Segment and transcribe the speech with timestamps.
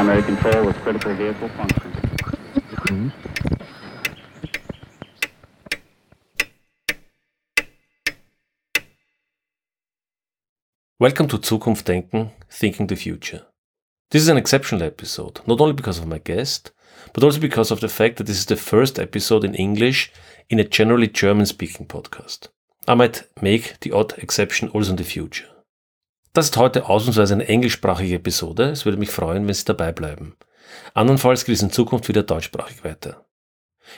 [0.00, 3.12] primary control with critical vehicle function.
[10.98, 13.42] Welcome to Zukunft Denken, Thinking the Future.
[14.10, 16.70] This is an exceptional episode, not only because of my guest,
[17.12, 20.10] but also because of the fact that this is the first episode in English
[20.48, 22.48] in a generally German speaking podcast.
[22.88, 25.59] I might make the odd exception also in the future.
[26.32, 28.70] Das ist heute ausnahmsweise eine englischsprachige Episode.
[28.70, 30.36] Es würde mich freuen, wenn Sie dabei bleiben.
[30.94, 33.26] Andernfalls geht es in Zukunft wieder deutschsprachig weiter.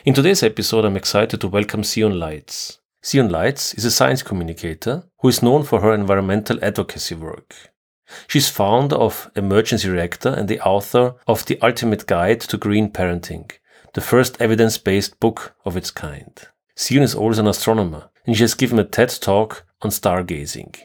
[0.03, 2.81] In today's episode, I'm excited to welcome Sion Lights.
[3.03, 7.71] Sion Lights is a science communicator who is known for her environmental advocacy work.
[8.27, 13.51] She's founder of Emergency Reactor and the author of The Ultimate Guide to Green Parenting,
[13.93, 16.31] the first evidence-based book of its kind.
[16.75, 20.75] Sion is also an astronomer, and she has given a TED talk on stargazing.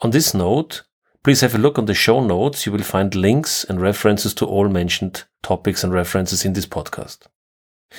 [0.00, 0.82] On this note,
[1.24, 2.66] please have a look on the show notes.
[2.66, 7.26] You will find links and references to all mentioned topics and references in this podcast.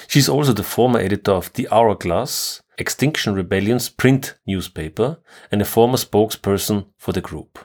[0.07, 5.17] She's also the former editor of The Hourglass, Extinction Rebellion's print newspaper,
[5.51, 7.57] and a former spokesperson for the group.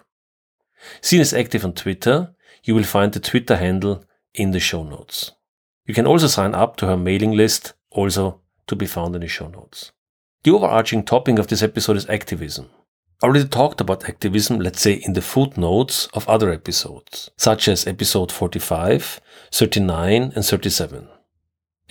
[1.04, 2.34] Zion is active on Twitter.
[2.64, 5.32] You will find the Twitter handle in the show notes.
[5.84, 9.28] You can also sign up to her mailing list, also to be found in the
[9.28, 9.92] show notes.
[10.44, 12.70] The overarching topic of this episode is activism.
[13.22, 18.32] Already talked about activism, let's say, in the footnotes of other episodes, such as episode
[18.32, 19.20] 45,
[19.52, 21.06] 39, and 37.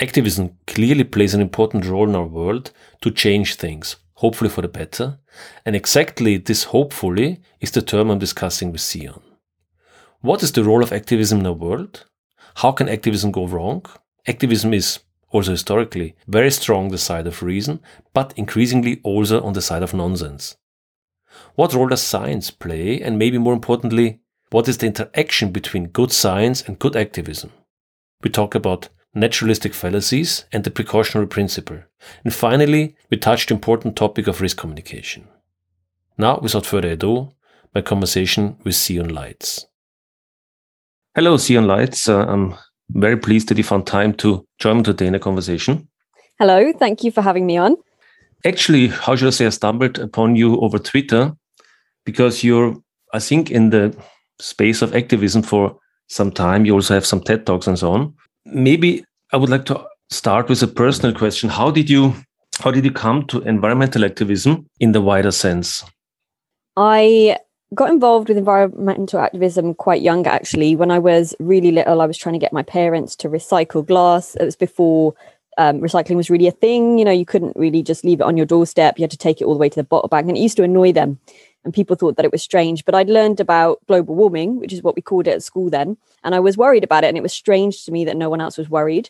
[0.02, 4.68] Activism clearly plays an important role in our world to change things, hopefully for the
[4.68, 5.20] better,
[5.66, 9.22] and exactly this hopefully is the term I'm discussing with Zion.
[10.20, 12.04] What is the role of activism in our world?
[12.56, 13.86] How can activism go wrong?
[14.28, 17.80] Activism is also historically very strong the side of reason,
[18.14, 20.58] but increasingly also on the side of nonsense.
[21.56, 23.02] What role does science play?
[23.02, 24.22] And maybe more importantly,
[24.52, 27.52] what is the interaction between good science and good activism?
[28.24, 31.80] We talk about naturalistic fallacies and the precautionary principle.
[32.24, 35.28] And finally, we touched the important topic of risk communication.
[36.18, 37.32] Now, without further ado,
[37.74, 39.66] my conversation with Zion Lights.
[41.16, 42.08] Hello, Zion Lights.
[42.08, 42.56] Uh, I'm
[42.90, 45.88] very pleased that you found time to join me today in a conversation.
[46.40, 47.78] Hello, thank you for having me on.
[48.46, 51.34] Actually, how should I say, I stumbled upon you over Twitter
[52.06, 52.76] because you're,
[53.14, 53.96] I think, in the
[54.40, 56.66] space of activism for some time.
[56.66, 58.14] You also have some TED Talks and so on.
[58.46, 61.50] Maybe I would like to start with a personal question.
[61.50, 62.14] How did you
[62.60, 65.84] how did you come to environmental activism in the wider sense?
[66.78, 67.38] I
[67.74, 72.18] got involved with environmental activism quite young actually when i was really little i was
[72.18, 75.14] trying to get my parents to recycle glass it was before
[75.62, 78.38] um, recycling was really a thing you know you couldn't really just leave it on
[78.38, 78.98] your doorstep.
[78.98, 80.28] You had to take it all the way to the bottle bank.
[80.28, 81.20] And it used to annoy them.
[81.64, 82.84] And people thought that it was strange.
[82.86, 85.98] But i'd learned about global warming which is what we called it at school then.
[86.24, 87.08] And i was worried about it.
[87.08, 89.10] And it was strange to me that no one else was worried.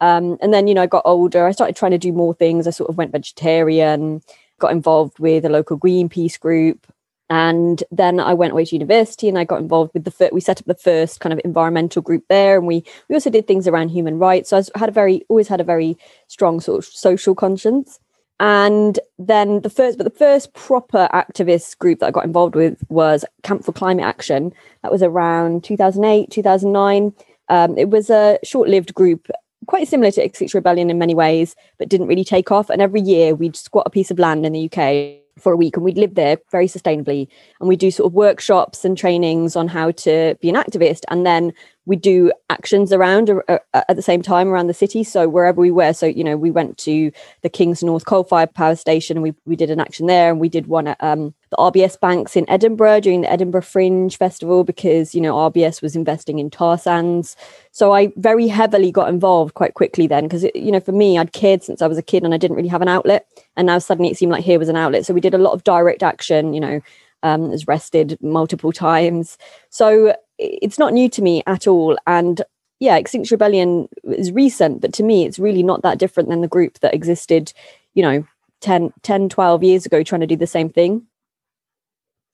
[0.00, 1.46] Um, and then you know i got older.
[1.46, 2.66] I started trying to do more things.
[2.66, 4.22] I sort of went vegetarian
[4.60, 6.86] got involved with a local greenpeace group
[7.30, 10.40] and then I went away to university and I got involved with the first, we
[10.40, 12.58] set up the first kind of environmental group there.
[12.58, 14.50] And we, we also did things around human rights.
[14.50, 15.96] So I had a very, always had a very
[16.26, 18.00] strong sort of social conscience.
[18.40, 22.82] And then the first, but the first proper activist group that I got involved with
[22.88, 24.52] was Camp for Climate Action.
[24.82, 27.14] That was around 2008, 2009.
[27.48, 29.28] Um, it was a short lived group,
[29.66, 32.70] quite similar to Extinction Rebellion in many ways, but didn't really take off.
[32.70, 35.76] And every year we'd squat a piece of land in the UK for a week
[35.76, 37.28] and we'd live there very sustainably.
[37.60, 41.02] And we do sort of workshops and trainings on how to be an activist.
[41.08, 41.52] And then
[41.90, 45.02] we do actions around uh, uh, at the same time around the city.
[45.02, 47.10] So wherever we were so you know we went to
[47.42, 50.30] the Kingsnorth coal fired power station and we, we did an action there.
[50.30, 54.16] And we did one at um, the rbs banks in edinburgh during the edinburgh fringe
[54.16, 57.34] festival because you know rbs was investing in tar sands.
[57.72, 61.32] So i very heavily got involved quite quickly then because you know for me i'd
[61.32, 63.26] cared since i was a kid and i didn't really have an outlet.
[63.56, 65.06] And now suddenly it seemed like here was an outlet.
[65.06, 66.80] So we did a lot of direct action you know
[67.22, 69.36] um, has rested multiple times.
[69.70, 71.98] So it's not new to me at all.
[72.06, 72.42] And
[72.80, 76.48] yeah, Extinction Rebellion is recent, but to me, it's really not that different than the
[76.48, 77.52] group that existed,
[77.94, 78.26] you know,
[78.62, 81.06] 10, 10 12 years ago trying to do the same thing.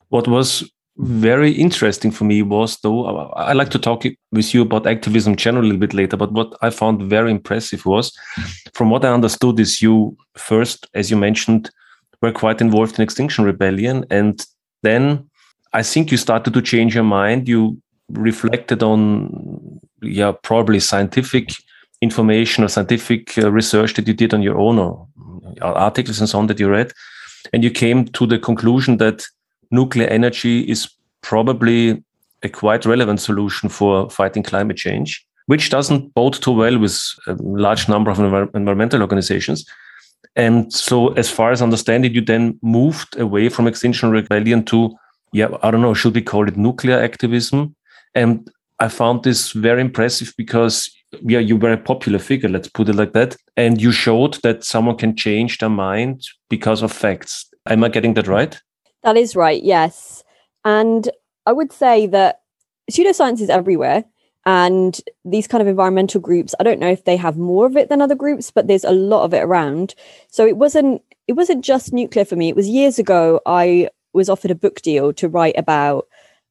[0.09, 4.87] What was very interesting for me was, though, I like to talk with you about
[4.87, 8.17] activism generally a little bit later, but what I found very impressive was,
[8.73, 11.71] from what I understood, is you first, as you mentioned,
[12.23, 14.07] were quite involved in Extinction Rebellion.
[14.11, 14.45] And
[14.83, 15.29] then
[15.73, 17.47] I think you started to change your mind.
[17.47, 17.81] You
[18.11, 21.51] reflected on yeah probably scientific
[22.01, 25.09] information or scientific uh, research that you did on your own or
[25.61, 26.93] articles and so on that you read
[27.53, 29.27] and you came to the conclusion that
[29.71, 30.89] nuclear energy is
[31.23, 32.03] probably
[32.43, 37.35] a quite relevant solution for fighting climate change, which doesn't bode too well with a
[37.41, 39.67] large number of envir- environmental organizations.
[40.35, 44.65] And so, as far as I understand it, you then moved away from Extinction Rebellion
[44.67, 44.95] to,
[45.33, 47.75] yeah, I don't know, should we call it nuclear activism?
[48.17, 50.91] And I found this very impressive because,
[51.23, 53.37] yeah, you were a popular figure, let's put it like that.
[53.57, 57.49] And you showed that someone can change their mind because of facts.
[57.69, 58.59] Am I getting that right?
[59.03, 60.25] That is right, yes.
[60.65, 61.09] And
[61.45, 62.41] I would say that
[62.91, 64.05] pseudoscience is everywhere.
[64.47, 67.89] And these kind of environmental groups, I don't know if they have more of it
[67.89, 69.95] than other groups, but there's a lot of it around.
[70.29, 72.49] So it wasn't it wasn't just nuclear for me.
[72.49, 76.07] It was years ago I was offered a book deal to write about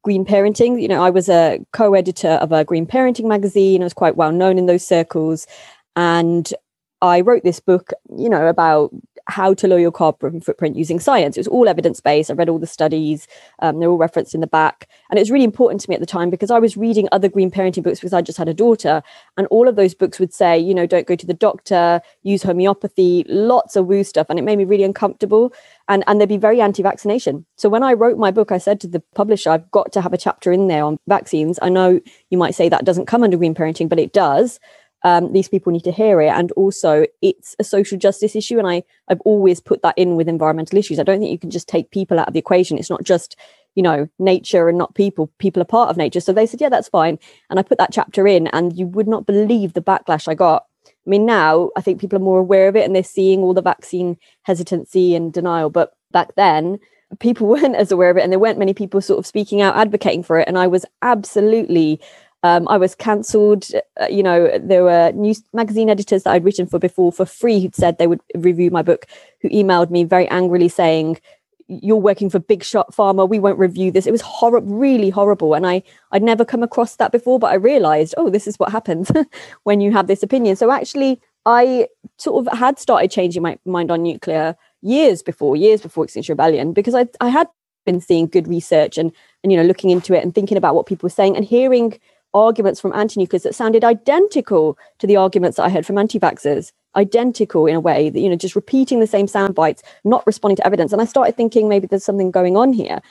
[0.06, 0.80] green parenting.
[0.80, 3.82] You know, I was a co-editor of a green parenting magazine.
[3.82, 5.48] I was quite well known in those circles.
[5.96, 6.54] And
[7.02, 8.92] I wrote this book, you know, about
[9.28, 11.36] how to lower your carbon footprint using science.
[11.36, 12.30] It was all evidence based.
[12.30, 13.28] I read all the studies,
[13.60, 14.88] um, they're all referenced in the back.
[15.10, 17.28] And it was really important to me at the time because I was reading other
[17.30, 19.02] green parenting books because I just had a daughter.
[19.38, 22.44] And all of those books would say, you know, don't go to the doctor, use
[22.44, 24.28] homeopathy, lots of woo stuff.
[24.30, 25.54] And it made me really uncomfortable.
[25.88, 27.46] And, and they'd be very anti vaccination.
[27.56, 30.14] So when I wrote my book, I said to the publisher, I've got to have
[30.14, 31.60] a chapter in there on vaccines.
[31.62, 32.00] I know
[32.30, 34.60] you might say that doesn't come under green parenting, but it does
[35.06, 36.30] um, these people need to hear it.
[36.30, 40.28] And also it's a social justice issue and i i've always put that in with
[40.28, 41.00] environmental issues.
[41.00, 42.78] I don't think you can just take people out of the equation.
[42.78, 43.38] It's not just
[43.76, 45.32] you know nature and not people.
[45.38, 46.20] People are part of nature.
[46.20, 47.20] So they said yeah that's fine.
[47.50, 50.66] And i put that chapter in and you would not believe the backlash i got.
[50.88, 53.54] I mean now i think people are more aware of it and they're seeing all
[53.54, 55.70] the vaccine hesitancy and denial.
[55.70, 56.80] But back then
[57.20, 59.78] people weren't as aware of it and there weren't many people sort of speaking out
[59.78, 60.48] advocating for it.
[60.48, 62.02] And i was absolutely
[62.44, 63.66] um, I was cancelled.
[64.00, 67.60] Uh, you know, there were news magazine editors that I'd written for before for free
[67.60, 69.06] who'd said they would review my book,
[69.42, 71.20] who emailed me very angrily saying,
[71.68, 73.28] "You're working for Big Shot Pharma.
[73.28, 76.98] We won't review this." It was horrible, really horrible, and I I'd never come across
[76.98, 77.40] that before.
[77.40, 79.12] But I realised, oh, this is what happens
[79.64, 80.56] when you have this opinion.
[80.56, 81.88] So actually, I
[82.18, 86.74] sort of had started changing my mind on nuclear years before, years before Extinction Rebellion,
[86.74, 87.48] because I I had
[87.86, 89.12] been seeing good research and
[89.44, 92.00] and you know looking into it and thinking about what people were saying and hearing
[92.36, 97.66] arguments from anti-nuclears that sounded identical to the arguments that I heard from anti-vaxxers, identical
[97.66, 100.66] in a way that, you know, just repeating the same sound bites, not responding to
[100.68, 100.94] evidence.
[100.94, 103.02] And I started thinking maybe there's something going on here.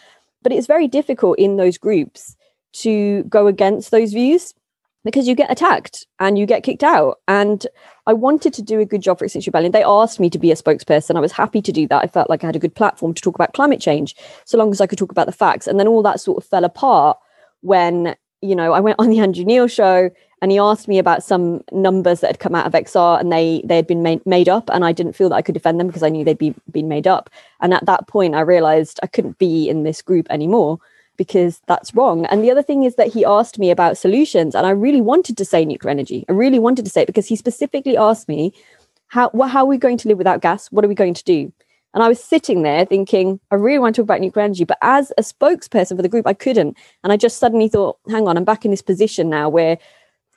[0.43, 2.37] But it's very difficult in those groups
[2.75, 4.53] to go against those views
[5.05, 7.19] because you get attacked and you get kicked out.
[7.29, 7.67] And
[8.07, 9.73] I wanted to do a good job for Extinction Rebellion.
[9.73, 11.17] They asked me to be a spokesperson.
[11.17, 12.03] I was happy to do that.
[12.03, 14.71] I felt like I had a good platform to talk about climate change, so long
[14.71, 15.67] as I could talk about the facts.
[15.67, 17.19] And then all that sort of fell apart
[17.61, 20.11] when you know, I went on the Andrew Neil show
[20.43, 23.63] and he asked me about some numbers that had come out of XR and they
[23.65, 25.87] they had been made, made up and I didn't feel that I could defend them
[25.87, 27.31] because I knew they'd be been made up.
[27.61, 30.79] And at that point I realized I couldn't be in this group anymore
[31.17, 32.27] because that's wrong.
[32.27, 35.39] And the other thing is that he asked me about solutions and I really wanted
[35.39, 36.27] to say nuclear energy.
[36.29, 38.53] I really wanted to say it because he specifically asked me
[39.07, 40.71] how well, how are we going to live without gas?
[40.71, 41.53] What are we going to do?
[41.95, 44.79] And I was sitting there thinking, I really want to talk about nuclear energy, but
[44.83, 46.77] as a spokesperson for the group, I couldn't.
[47.05, 49.79] And I just suddenly thought, hang on, I'm back in this position now where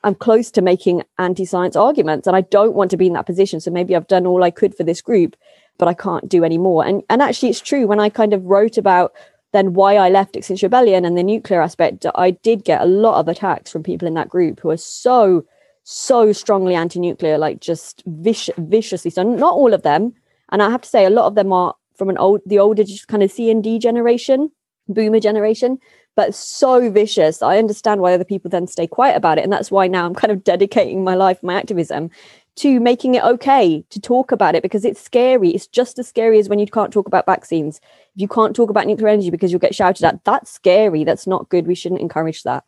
[0.04, 3.26] I'm close to making anti science arguments and I don't want to be in that
[3.26, 3.60] position.
[3.60, 5.36] So maybe I've done all I could for this group,
[5.80, 6.86] but I can't do any more.
[6.86, 7.88] And, and actually, it's true.
[7.88, 9.14] When I kind of wrote about
[9.54, 13.20] then why I left Extinction Rebellion and the nuclear aspect, I did get a lot
[13.20, 15.46] of attacks from people in that group who are so,
[15.84, 19.10] so strongly anti nuclear, like just vic- viciously.
[19.10, 20.14] So, not all of them
[20.52, 22.84] and I have to say, a lot of them are from an old, the older
[22.84, 24.52] just kind of C and D generation,
[24.88, 25.80] boomer generation,
[26.16, 27.42] but so vicious.
[27.42, 29.44] I understand why other people then stay quiet about it.
[29.44, 32.10] And that's why now I'm kind of dedicating my life, my activism
[32.58, 35.52] to making it okay to talk about it because it's scary.
[35.52, 37.80] It's just as scary as when you can't talk about vaccines.
[38.16, 41.04] If you can't talk about nuclear energy because you'll get shouted at, that's scary.
[41.04, 41.68] That's not good.
[41.68, 42.64] We shouldn't encourage that.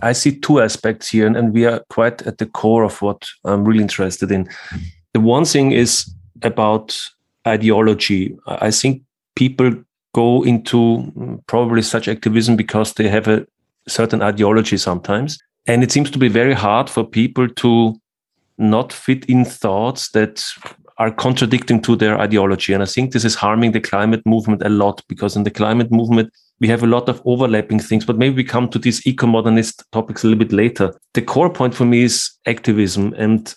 [0.00, 3.64] I see two aspects here, and we are quite at the core of what I'm
[3.64, 4.44] really interested in.
[4.44, 4.78] Mm-hmm.
[5.14, 6.12] The one thing is
[6.44, 6.96] about
[7.46, 8.36] ideology.
[8.46, 9.02] I think
[9.34, 9.72] people
[10.14, 13.46] go into probably such activism because they have a
[13.88, 15.38] certain ideology sometimes.
[15.66, 17.94] And it seems to be very hard for people to
[18.58, 20.44] not fit in thoughts that
[20.98, 22.72] are contradicting to their ideology.
[22.72, 25.90] And I think this is harming the climate movement a lot because in the climate
[25.90, 29.82] movement, we have a lot of overlapping things, but maybe we come to these eco-modernist
[29.90, 30.94] topics a little bit later.
[31.14, 33.12] The core point for me is activism.
[33.14, 33.52] And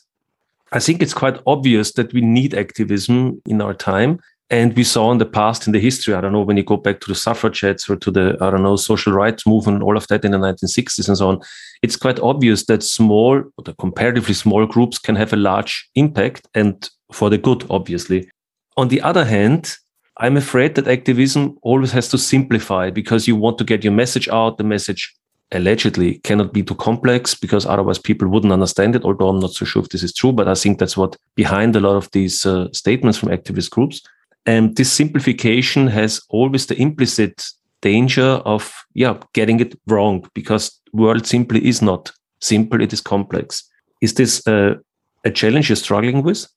[0.72, 4.20] I think it's quite obvious that we need activism in our time.
[4.50, 6.78] And we saw in the past, in the history, I don't know, when you go
[6.78, 10.08] back to the suffragettes or to the, I don't know, social rights movement, all of
[10.08, 11.42] that in the 1960s and so on,
[11.84, 16.90] it's quite obvious that small, or comparatively small groups can have a large impact and
[17.12, 18.30] for the good, obviously.
[18.78, 19.76] On the other hand,
[20.20, 24.30] I'm afraid that activism always has to simplify because you want to get your message
[24.30, 24.58] out.
[24.58, 25.14] The message
[25.52, 29.04] allegedly cannot be too complex because otherwise people wouldn't understand it.
[29.04, 31.76] Although I'm not so sure if this is true, but I think that's what behind
[31.76, 34.02] a lot of these uh, statements from activist groups.
[34.46, 37.46] And this simplification has always the implicit
[37.82, 43.64] danger of yeah getting it wrong because world simply is not simple; it is complex.
[44.02, 44.78] Is this a,
[45.26, 46.48] a challenge you're struggling with?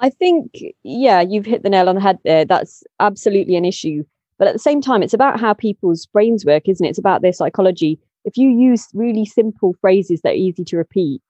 [0.00, 0.52] I think,
[0.84, 2.44] yeah, you've hit the nail on the head there.
[2.44, 4.04] That's absolutely an issue.
[4.38, 6.90] But at the same time, it's about how people's brains work, isn't it?
[6.90, 7.98] It's about their psychology.
[8.24, 11.20] If you use really simple phrases that are easy to repeat,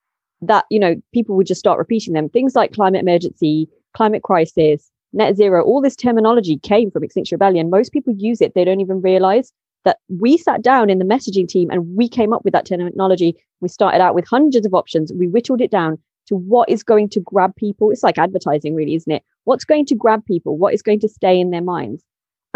[0.42, 2.28] that, you know, people would just start repeating them.
[2.28, 7.70] Things like climate emergency, climate crisis, net zero, all this terminology came from Extinction Rebellion.
[7.70, 9.52] Most people use it, they don't even realize
[9.84, 13.34] that we sat down in the messaging team and we came up with that terminology.
[13.60, 15.12] We started out with hundreds of options.
[15.12, 17.90] We whittled it down to what is going to grab people.
[17.90, 19.22] It's like advertising, really, isn't it?
[19.44, 20.58] What's going to grab people?
[20.58, 22.04] What is going to stay in their minds?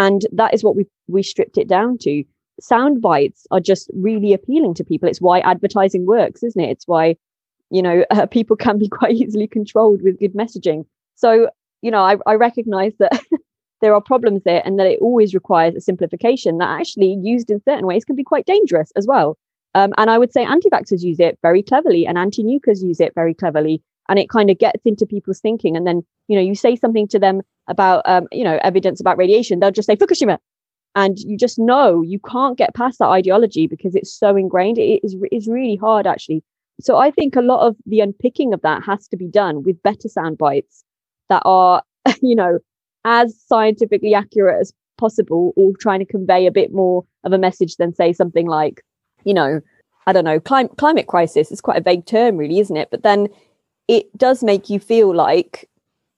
[0.02, 2.24] And that is what we we stripped it down to.
[2.60, 5.08] Sound bites are just really appealing to people.
[5.08, 6.70] It's why advertising works, isn't it?
[6.70, 7.16] It's why
[7.70, 10.84] you know uh, people can be quite easily controlled with good messaging.
[11.14, 11.48] So
[11.82, 13.20] you know, I, I recognize that
[13.80, 17.62] there are problems there, and that it always requires a simplification that actually used in
[17.68, 19.38] certain ways can be quite dangerous as well.
[19.74, 23.34] Um, and I would say anti-vaxxers use it very cleverly and anti-nukers use it very
[23.34, 23.82] cleverly.
[24.08, 25.76] And it kind of gets into people's thinking.
[25.76, 29.18] And then, you know, you say something to them about, um, you know, evidence about
[29.18, 30.38] radiation, they'll just say Fukushima.
[30.94, 34.76] And you just know you can't get past that ideology because it's so ingrained.
[34.76, 36.44] It is it's really hard, actually.
[36.80, 39.82] So I think a lot of the unpicking of that has to be done with
[39.82, 40.84] better sound bites
[41.30, 41.82] that are,
[42.20, 42.58] you know,
[43.04, 47.76] as scientifically accurate as possible or trying to convey a bit more of a message
[47.76, 48.82] than say something like
[49.24, 49.60] you know,
[50.06, 52.90] I don't know, clim- climate crisis is quite a vague term, really, isn't it?
[52.90, 53.28] But then
[53.88, 55.68] it does make you feel like,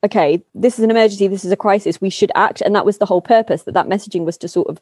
[0.04, 2.60] okay, this is an emergency, this is a crisis, we should act.
[2.60, 4.80] And that was the whole purpose that that messaging was to sort of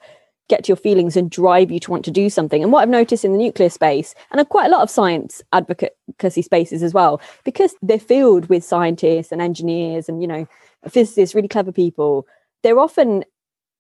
[0.49, 2.63] get to your feelings and drive you to want to do something.
[2.63, 6.43] And what I've noticed in the nuclear space, and quite a lot of science advocacy
[6.43, 10.47] spaces as well, because they're filled with scientists and engineers and, you know,
[10.89, 12.27] physicists, really clever people,
[12.63, 13.25] they're often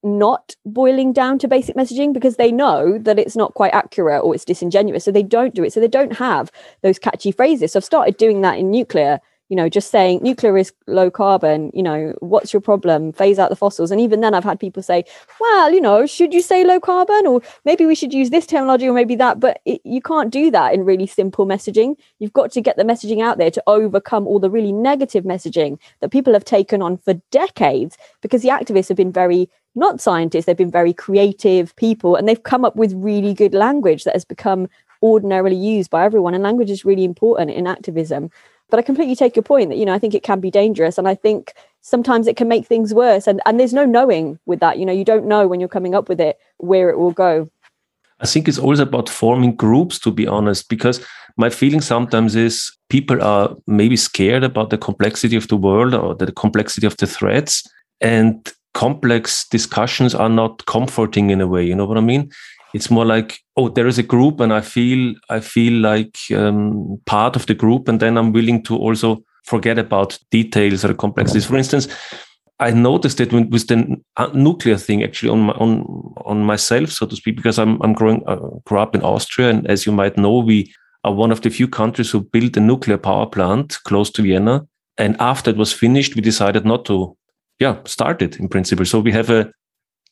[0.04, 4.34] not boiling down to basic messaging because they know that it's not quite accurate or
[4.34, 5.04] it's disingenuous.
[5.04, 5.72] So they don't do it.
[5.72, 6.50] So they don't have
[6.82, 7.72] those catchy phrases.
[7.72, 9.20] So I've started doing that in nuclear
[9.52, 13.12] you know, just saying nuclear is low carbon, you know, what's your problem?
[13.12, 13.90] Phase out the fossils.
[13.90, 15.04] And even then I've had people say,
[15.38, 18.88] well, you know, should you say low carbon or maybe we should use this terminology
[18.88, 19.40] or maybe that.
[19.40, 21.96] But it, you can't do that in really simple messaging.
[22.18, 25.78] You've got to get the messaging out there to overcome all the really negative messaging
[26.00, 30.46] that people have taken on for decades because the activists have been very not scientists,
[30.46, 34.24] they've been very creative people and they've come up with really good language that has
[34.24, 34.66] become
[35.02, 36.32] ordinarily used by everyone.
[36.32, 38.30] And language is really important in activism.
[38.72, 40.96] But I completely take your point that, you know, I think it can be dangerous.
[40.96, 41.52] And I think
[41.82, 43.26] sometimes it can make things worse.
[43.26, 44.78] And, and there's no knowing with that.
[44.78, 47.50] You know, you don't know when you're coming up with it where it will go.
[48.20, 52.74] I think it's always about forming groups, to be honest, because my feeling sometimes is
[52.88, 57.06] people are maybe scared about the complexity of the world or the complexity of the
[57.06, 57.68] threats.
[58.00, 61.62] And complex discussions are not comforting in a way.
[61.62, 62.30] You know what I mean?
[62.74, 67.00] It's more like oh there is a group and i feel i feel like um,
[67.06, 67.88] part of the group.
[67.88, 71.88] And then i'm willing to also forget about details or complexities for instance
[72.60, 75.84] i noticed it with the uh, nuclear thing actually on my on
[76.24, 79.50] on myself so to speak because i'm i'm growing uh, grew up in austria.
[79.50, 80.72] And as you might know we
[81.04, 84.64] are one of the few countries who built a nuclear power plant close to vienna.
[84.98, 87.16] And after it was finished we decided not to
[87.58, 88.84] yeah start it in principle.
[88.84, 89.50] So we have a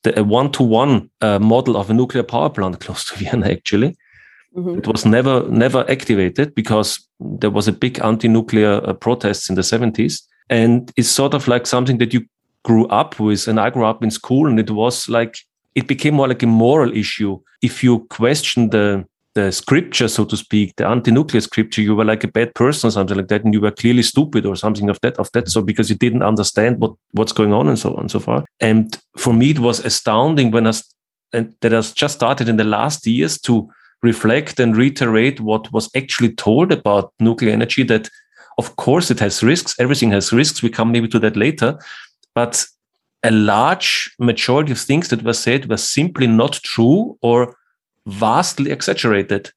[0.02, 3.50] the, a one-to-one uh, model of a nuclear power plant close to Vienna.
[3.50, 3.96] Actually,
[4.56, 4.78] mm-hmm.
[4.78, 9.62] it was never never activated because there was a big anti-nuclear uh, protests in the
[9.62, 12.24] 70s, and it's sort of like something that you
[12.62, 13.48] grew up with.
[13.48, 15.38] And I grew up in school, and it was like
[15.74, 19.04] it became more like a moral issue if you question the
[19.34, 22.90] the scripture, so to speak, the anti-nuclear scripture, you were like a bad person or
[22.90, 25.48] something like that, and you were clearly stupid or something of that of that.
[25.48, 28.44] So because you didn't understand what what's going on and so on and so far.
[28.60, 30.72] And for me, it was astounding when I
[31.32, 33.70] and that has just started in the last years to
[34.02, 37.84] reflect and reiterate what was actually told about nuclear energy.
[37.84, 38.08] That
[38.58, 39.76] of course it has risks.
[39.78, 40.60] Everything has risks.
[40.62, 41.78] We come maybe to that later,
[42.34, 42.64] but
[43.22, 47.54] a large majority of things that were said were simply not true or
[48.10, 49.52] vastly exaggerated.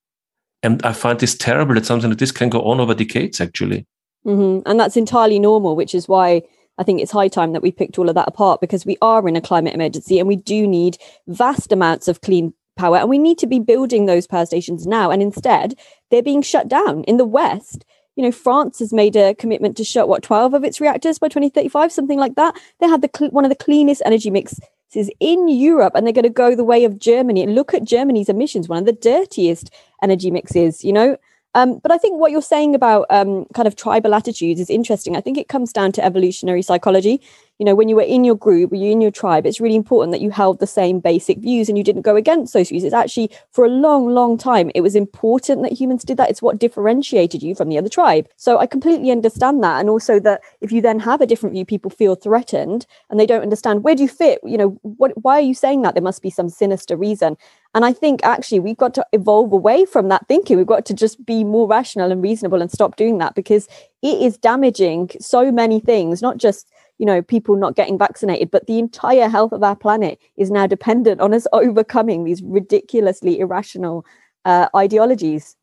[0.61, 3.85] And I find this terrible that something like this can go on over decades, actually.
[4.25, 4.67] Mm-hmm.
[4.69, 6.43] And that's entirely normal, which is why
[6.77, 9.27] I think it's high time that we picked all of that apart because we are
[9.27, 12.97] in a climate emergency and we do need vast amounts of clean power.
[12.97, 15.11] And we need to be building those power stations now.
[15.11, 15.75] And instead,
[16.09, 17.03] they're being shut down.
[17.03, 20.63] In the West, you know, France has made a commitment to shut what 12 of
[20.63, 22.55] its reactors by 2035, something like that.
[22.79, 24.59] They have the cl- one of the cleanest energy mix
[24.95, 27.43] is in Europe and they're going to go the way of Germany.
[27.43, 31.17] And look at Germany's emissions, one of the dirtiest energy mixes, you know.
[31.55, 35.15] Um, but I think what you're saying about um, kind of tribal attitudes is interesting.
[35.15, 37.21] I think it comes down to evolutionary psychology
[37.63, 39.77] you know when you were in your group or you in your tribe it's really
[39.77, 42.83] important that you held the same basic views and you didn't go against those views.
[42.83, 46.29] It's actually for a long long time it was important that humans did that.
[46.29, 48.27] It's what differentiated you from the other tribe.
[48.35, 49.79] So i completely understand that.
[49.79, 53.25] And also that if you then have a different view people feel threatened and they
[53.25, 54.41] don't understand where do you fit?
[54.43, 55.93] You know what why are you saying that?
[55.93, 57.37] There must be some sinister reason.
[57.73, 60.57] And I think actually we've got to evolve away from that thinking.
[60.57, 63.69] We've got to just be more rational and reasonable and stop doing that because
[64.01, 66.67] it is damaging so many things, not just
[67.03, 70.65] you know people not getting vaccinated but the entire health of our planet is now
[70.65, 74.05] dependent on us overcoming these ridiculously irrational
[74.45, 75.57] uh, ideologies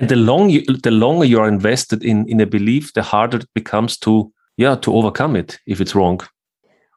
[0.00, 0.48] and the long
[0.82, 4.74] the longer you are invested in in a belief the harder it becomes to yeah
[4.74, 6.20] to overcome it if it's wrong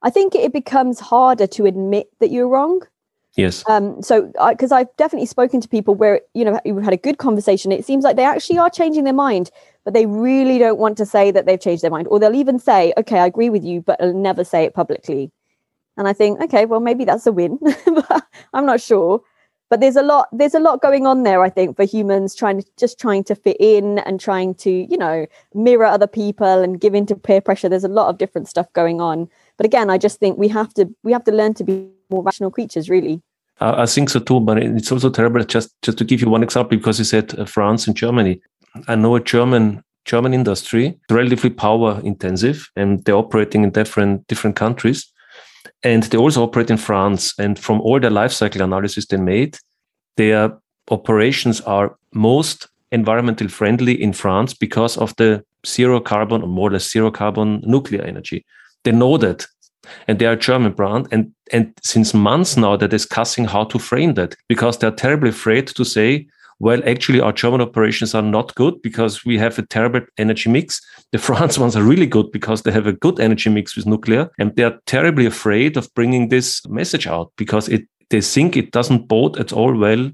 [0.01, 2.81] i think it becomes harder to admit that you're wrong
[3.37, 3.63] Yes.
[3.69, 7.19] Um, so, because I've definitely spoken to people where you know we've had a good
[7.19, 7.71] conversation.
[7.71, 9.51] It seems like they actually are changing their mind,
[9.87, 12.59] but they really don't want to say that they've changed their mind, or they'll even
[12.59, 15.31] say, "Okay, I agree with you," but they'll never say it publicly.
[15.95, 17.57] And I think, okay, well, maybe that's a win.
[18.53, 19.21] I'm not sure,
[19.69, 20.27] but there's a lot.
[20.33, 21.41] There's a lot going on there.
[21.41, 24.97] I think for humans trying to just trying to fit in and trying to, you
[24.97, 27.69] know, mirror other people and give into peer pressure.
[27.69, 29.29] There's a lot of different stuff going on.
[29.55, 32.23] But again, I just think we have to we have to learn to be more
[32.23, 33.21] rational creatures, really.
[33.61, 35.45] I think so too, but it's also terrible.
[35.45, 38.41] Just just to give you one example, because you said uh, France and Germany.
[38.87, 44.55] I know a German German industry, relatively power intensive, and they're operating in different different
[44.55, 45.11] countries,
[45.83, 47.33] and they also operate in France.
[47.37, 49.57] And from all the life cycle analysis they made,
[50.15, 50.57] their
[50.89, 56.71] operations are most environmental friendly in France because of the zero carbon or more or
[56.71, 58.45] less zero carbon nuclear energy.
[58.83, 59.45] They know that
[60.07, 61.07] and they are a German brand.
[61.11, 65.67] And and since months now, they're discussing how to frame that because they're terribly afraid
[65.67, 66.27] to say,
[66.59, 70.81] well, actually, our German operations are not good because we have a terrible energy mix.
[71.11, 74.29] The France ones are really good because they have a good energy mix with nuclear,
[74.39, 78.71] and they are terribly afraid of bringing this message out because it they think it
[78.71, 80.09] doesn't bode at all well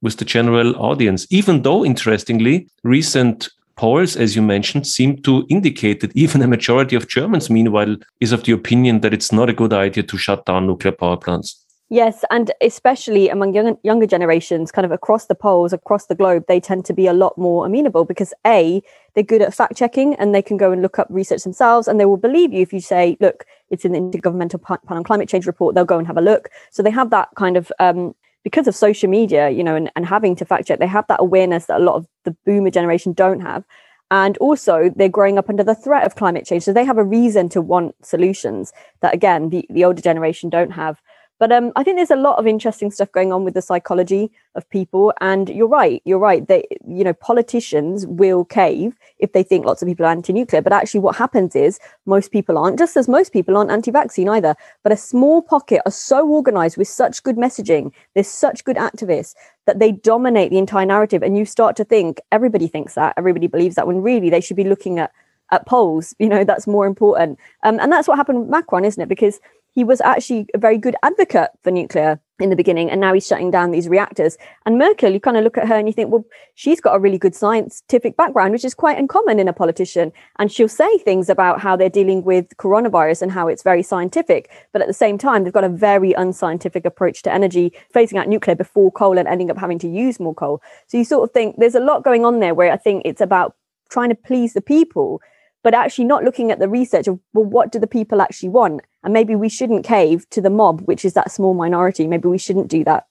[0.00, 1.26] with the general audience.
[1.30, 6.96] Even though, interestingly, recent polls, as you mentioned, seem to indicate that even a majority
[6.96, 10.46] of Germans, meanwhile, is of the opinion that it's not a good idea to shut
[10.46, 11.65] down nuclear power plants.
[11.88, 16.44] Yes, and especially among young, younger generations, kind of across the polls, across the globe,
[16.48, 18.82] they tend to be a lot more amenable because A,
[19.14, 22.00] they're good at fact checking and they can go and look up research themselves and
[22.00, 25.28] they will believe you if you say, look, it's in the Intergovernmental Panel on Climate
[25.28, 26.48] Change report, they'll go and have a look.
[26.72, 30.06] So they have that kind of um, because of social media, you know, and, and
[30.06, 33.12] having to fact check, they have that awareness that a lot of the boomer generation
[33.12, 33.64] don't have.
[34.10, 36.62] And also, they're growing up under the threat of climate change.
[36.62, 40.70] So they have a reason to want solutions that, again, the, the older generation don't
[40.70, 41.00] have.
[41.38, 44.30] But um, I think there's a lot of interesting stuff going on with the psychology
[44.54, 45.12] of people.
[45.20, 46.46] And you're right, you're right.
[46.46, 50.62] They, you know, politicians will cave if they think lots of people are anti-nuclear.
[50.62, 54.54] But actually, what happens is most people aren't, just as most people aren't anti-vaccine either.
[54.82, 59.34] But a small pocket are so organized with such good messaging, there's such good activists
[59.66, 61.22] that they dominate the entire narrative.
[61.22, 64.56] And you start to think everybody thinks that, everybody believes that, when really they should
[64.56, 65.12] be looking at
[65.52, 66.14] at polls.
[66.18, 67.38] You know, that's more important.
[67.62, 69.08] Um, and that's what happened with Macron, isn't it?
[69.08, 69.38] Because
[69.76, 73.26] he was actually a very good advocate for nuclear in the beginning and now he's
[73.26, 74.38] shutting down these reactors.
[74.64, 76.98] And merkel you kind of look at her and you think well she's got a
[76.98, 80.12] really good scientific background which is quite uncommon in a politician.
[80.38, 84.50] And she'll say things about how they're dealing with coronavirus and how it's very scientific
[84.72, 88.28] but at the same time they've got a very unscientific approach to energy phasing out
[88.28, 90.62] nuclear before coal and ending up having to use more coal.
[90.86, 93.20] So you sort of think there's a lot going on there where i think it's
[93.20, 93.54] about
[93.90, 95.20] trying to please the people
[95.66, 98.80] but actually not looking at the research of well what do the people actually want
[99.06, 102.06] and maybe we shouldn't cave to the mob which is that small minority.
[102.08, 103.06] Maybe we shouldn't do that.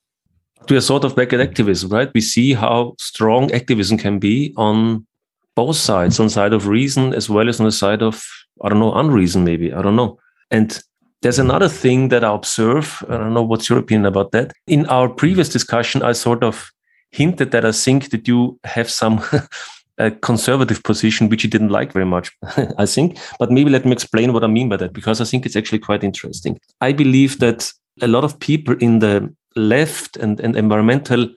[0.70, 2.12] We are sort of back at activism right?
[2.14, 5.08] We see how strong activism can be on
[5.56, 8.26] both sides on side of reason as well as on the side of
[8.62, 10.20] i don't know unreason maybe i don't know.
[10.52, 10.78] And
[11.22, 14.52] there's another thing that i observe i don't know what's your opinion about that.
[14.68, 16.70] In our previous discussion i sort of
[17.12, 19.24] hinted that i think that you have some
[19.98, 22.32] a conservative position, which he didn't like very much,
[22.78, 23.18] I think.
[23.40, 25.80] But maybe let me explain what I mean by that, because I think it's actually
[25.80, 26.60] quite interesting.
[26.82, 31.30] I believe that a lot of people in the left and, and environmental,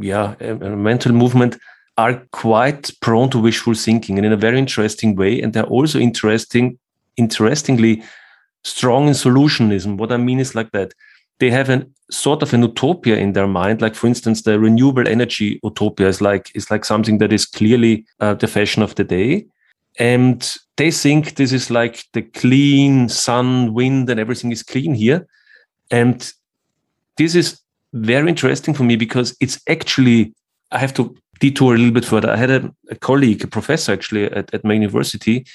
[0.00, 1.58] yeah, environmental movement
[1.98, 5.40] are quite prone to wishful thinking and in a very interesting way.
[5.40, 6.78] And they're also interesting,
[7.16, 8.02] interestingly
[8.64, 9.96] strong in solutionism.
[9.96, 10.92] What I mean is like that
[11.38, 13.82] they have a sort of an utopia in their mind.
[13.82, 18.06] Like for instance, the renewable energy utopia is like is like something that is clearly
[18.20, 19.46] uh, the fashion of the day,
[19.98, 25.26] and they think this is like the clean sun, wind, and everything is clean here.
[25.90, 26.32] And
[27.16, 27.60] this is
[27.92, 30.34] very interesting for me because it's actually,
[30.70, 32.30] I have to detour a little bit further.
[32.30, 35.46] I had a, a colleague, a professor actually at, at my university,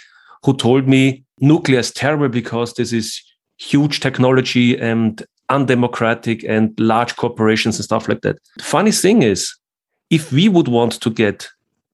[0.43, 3.21] who told me nuclear is terrible because this is
[3.57, 8.37] huge technology and undemocratic and large corporations and stuff like that.
[8.57, 9.55] The funny thing is,
[10.09, 11.47] if we would want to get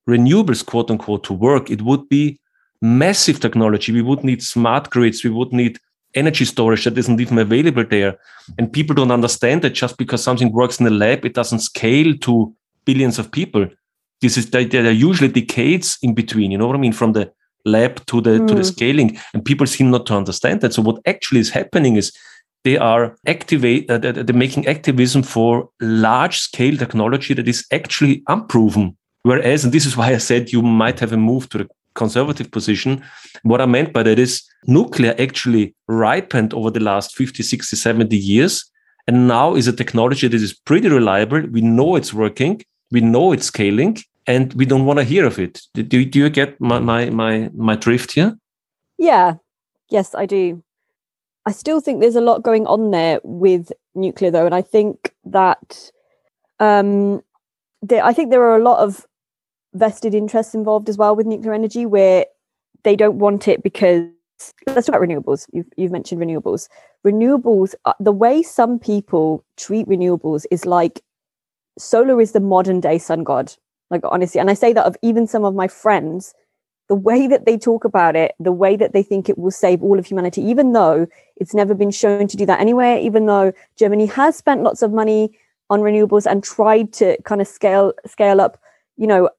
[0.08, 2.40] renewables, quote unquote, to work, it would be
[2.82, 3.92] massive technology.
[3.92, 5.24] We would need smart grids.
[5.24, 5.80] We would need
[6.16, 8.18] energy storage that isn't even available there.
[8.58, 12.16] And people don't understand that just because something works in the lab, it doesn't scale
[12.20, 12.54] to
[12.86, 13.68] billions of people.
[14.22, 16.52] This is there are usually decades in between.
[16.52, 16.94] You know what I mean?
[16.94, 17.32] From the
[17.66, 18.48] lab to the mm.
[18.48, 18.74] to the hmm.
[18.76, 20.74] scaling, and people seem not to understand that.
[20.74, 22.12] So what actually is happening is
[22.64, 28.98] they are activate uh, they're making activism for large scale technology that is actually unproven.
[29.24, 31.68] Whereas, and this is why I said you might have a move to the
[31.98, 33.04] conservative position.
[33.44, 38.16] What I meant by that is nuclear actually ripened over the last 50, 60, 70
[38.16, 38.64] years.
[39.08, 41.42] And now is a technology that is pretty reliable.
[41.52, 42.62] We know it's working.
[42.92, 45.62] We know it's scaling and we don't want to hear of it.
[45.74, 48.38] Do, do you get my, my, my, my drift here?
[48.98, 49.36] Yeah.
[49.90, 50.64] Yes, I do.
[51.48, 54.46] I still think there's a lot going on there with nuclear though.
[54.46, 55.92] And I think that
[56.60, 57.24] um,
[57.82, 59.08] there, I think there are a lot of
[59.74, 62.26] vested interests involved as well with nuclear energy where
[62.84, 64.04] they don't want it because
[64.68, 66.68] let's talk about renewables you've, you've mentioned renewables
[67.06, 71.02] renewables uh, the way some people treat renewables is like
[71.80, 73.52] solar is the modern day sun god
[73.90, 76.36] like honestly and i say that of even some of my friends
[76.88, 79.82] the way that they talk about it the way that they think it will save
[79.84, 83.52] all of humanity even though it's never been shown to do that anywhere even though
[83.78, 85.38] germany has spent lots of money
[85.70, 88.58] on renewables and tried to kind of scale scale up
[88.96, 89.30] you know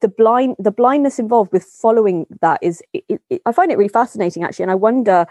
[0.00, 3.88] the blind the blindness involved with following that is it, it, i find it really
[3.88, 5.26] fascinating actually and i wonder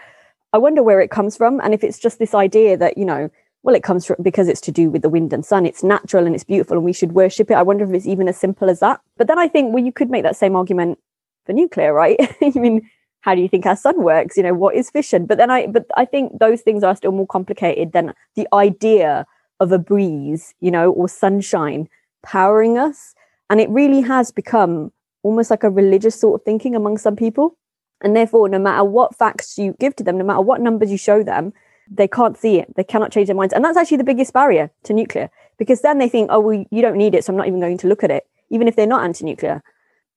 [0.52, 3.30] i wonder where it comes from and if it's just this idea that you know
[3.62, 5.66] well it comes from because it's to do with the wind and sun.
[5.66, 7.54] It's natural and it's beautiful and we should worship it.
[7.54, 9.00] I wonder if it's even as simple as that.
[9.16, 10.98] But then i think well you could make that same argument
[11.46, 12.18] for nuclear right?
[12.42, 12.88] I mean
[13.20, 14.36] how do you think our sun works?
[14.36, 15.26] You know what is fission?
[15.26, 19.26] But then i but i think those things are still more complicated than the idea
[19.60, 21.88] of a breeze you know or sunshine
[22.22, 23.14] powering us.
[23.50, 27.56] And it really has become almost like a religious sort of thinking among some people.
[28.00, 30.98] And therefore, no matter what facts you give to them, no matter what numbers you
[30.98, 31.52] show them,
[31.96, 32.74] they can't see it.
[32.76, 33.52] They cannot change their minds.
[33.52, 36.82] And that's actually the biggest barrier to nuclear because then they think, oh, well, you
[36.82, 37.24] don't need it.
[37.24, 39.62] So I'm not even going to look at it, even if they're not anti nuclear.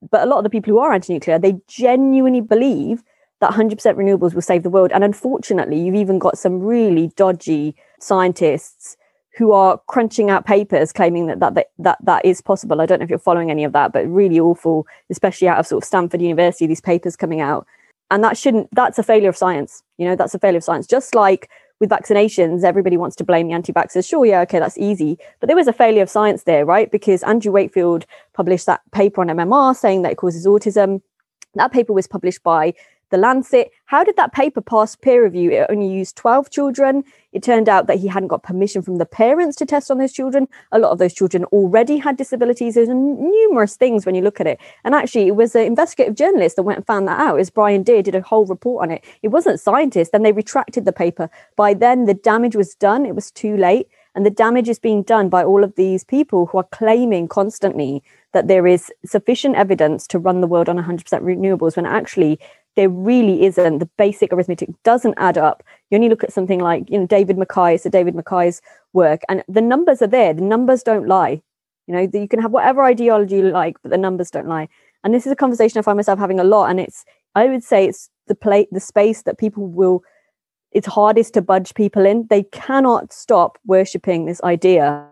[0.10, 3.04] But a lot of the people who are anti nuclear, they genuinely believe
[3.42, 4.92] that 100% renewables will save the world.
[4.94, 8.98] And unfortunately, you've even got some really dodgy scientists
[9.38, 12.80] who are crunching out papers claiming that that, that that is possible.
[12.80, 15.68] I don't know if you're following any of that, but really awful, especially out of
[15.68, 17.68] sort of Stanford University, these papers coming out.
[18.12, 19.84] And that shouldn't, that's a failure of science.
[19.98, 20.88] You know, that's a failure of science.
[20.88, 24.08] Just like with vaccinations, everybody wants to blame the anti vaxxers.
[24.08, 25.18] Sure, yeah, okay, that's easy.
[25.40, 26.90] But there was a failure of science there, right?
[26.92, 31.02] Because Andrew Wakefield published that paper on MMR saying that it causes autism.
[31.56, 32.74] That paper was published by
[33.10, 33.72] the Lancet.
[33.86, 35.52] How did that paper pass peer review?
[35.52, 37.04] It only used 12 children.
[37.32, 40.14] It turned out that he hadn't got permission from the parents to test on those
[40.14, 40.48] children.
[40.72, 42.76] A lot of those children already had disabilities.
[42.76, 44.60] There's numerous things when you look at it.
[44.84, 47.40] And actually, it was an investigative journalist that went and found that out.
[47.40, 49.04] As Brian Deer did a whole report on it.
[49.22, 50.10] It wasn't scientists.
[50.10, 51.30] Then they retracted the paper.
[51.56, 53.06] By then, the damage was done.
[53.06, 53.88] It was too late.
[54.16, 58.02] And the damage is being done by all of these people who are claiming constantly
[58.32, 62.40] that there is sufficient evidence to run the world on 100% renewables when actually
[62.76, 63.80] there really isn't.
[63.80, 65.64] The basic arithmetic doesn't add up.
[65.90, 68.62] You only look at something like, you know, David MacKay, so David MacKay's
[68.94, 70.34] work, and the numbers are there.
[70.34, 71.42] The numbers don't lie.
[71.88, 74.68] You know, you can have whatever ideology you like, but the numbers don't lie.
[75.04, 76.70] And this is a conversation I find myself having a lot.
[76.70, 80.02] And it's, I would say it's the plate, the space that people will,
[80.72, 82.26] it's hardest to budge people in.
[82.30, 85.08] They cannot stop worshipping this idea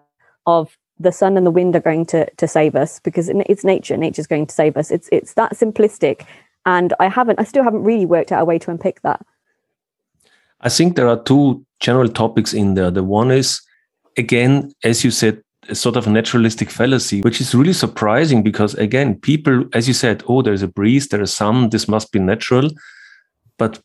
[0.48, 3.98] of the sun and the wind are going to to save us because it's nature
[3.98, 6.26] nature's going to save us it's it's that simplistic
[6.66, 9.26] and i haven't i still haven't really worked out a way to unpick that.
[10.64, 12.90] I think there are two general topics in there.
[12.90, 13.62] The one is
[14.18, 19.16] again as you said a sort of naturalistic fallacy which is really surprising because again
[19.20, 22.70] people as you said oh there's a breeze there is sun this must be natural.
[23.58, 23.82] But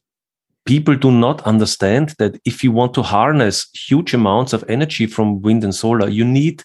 [0.65, 5.43] people do not understand that if you want to harness huge amounts of energy from
[5.43, 6.65] wind and solar you need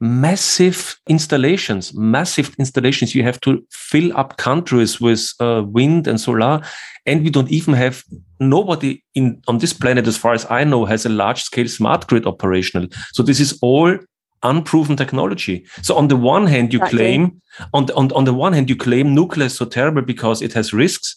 [0.00, 3.14] massive installations, massive installations.
[3.14, 6.62] You have to fill up countries with uh, wind and solar,
[7.06, 8.04] and we don't even have
[8.38, 12.06] nobody in on this planet, as far as I know, has a large scale smart
[12.06, 12.88] grid operational.
[13.12, 13.96] So this is all
[14.42, 15.64] unproven technology.
[15.82, 16.98] So on the one hand, you exactly.
[16.98, 20.42] claim on the, on, on the one hand you claim nuclear is so terrible because
[20.42, 21.16] it has risks,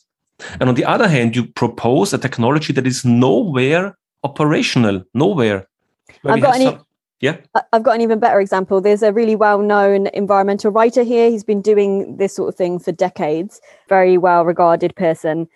[0.59, 5.67] and on the other hand, you propose a technology that is nowhere operational nowhere.
[6.25, 6.85] I've got have an some-
[7.21, 7.37] yeah.
[7.73, 8.79] I've got an even better example.
[8.79, 11.29] There's a really well known environmental writer here.
[11.29, 15.47] He's been doing this sort of thing for decades, very well regarded person.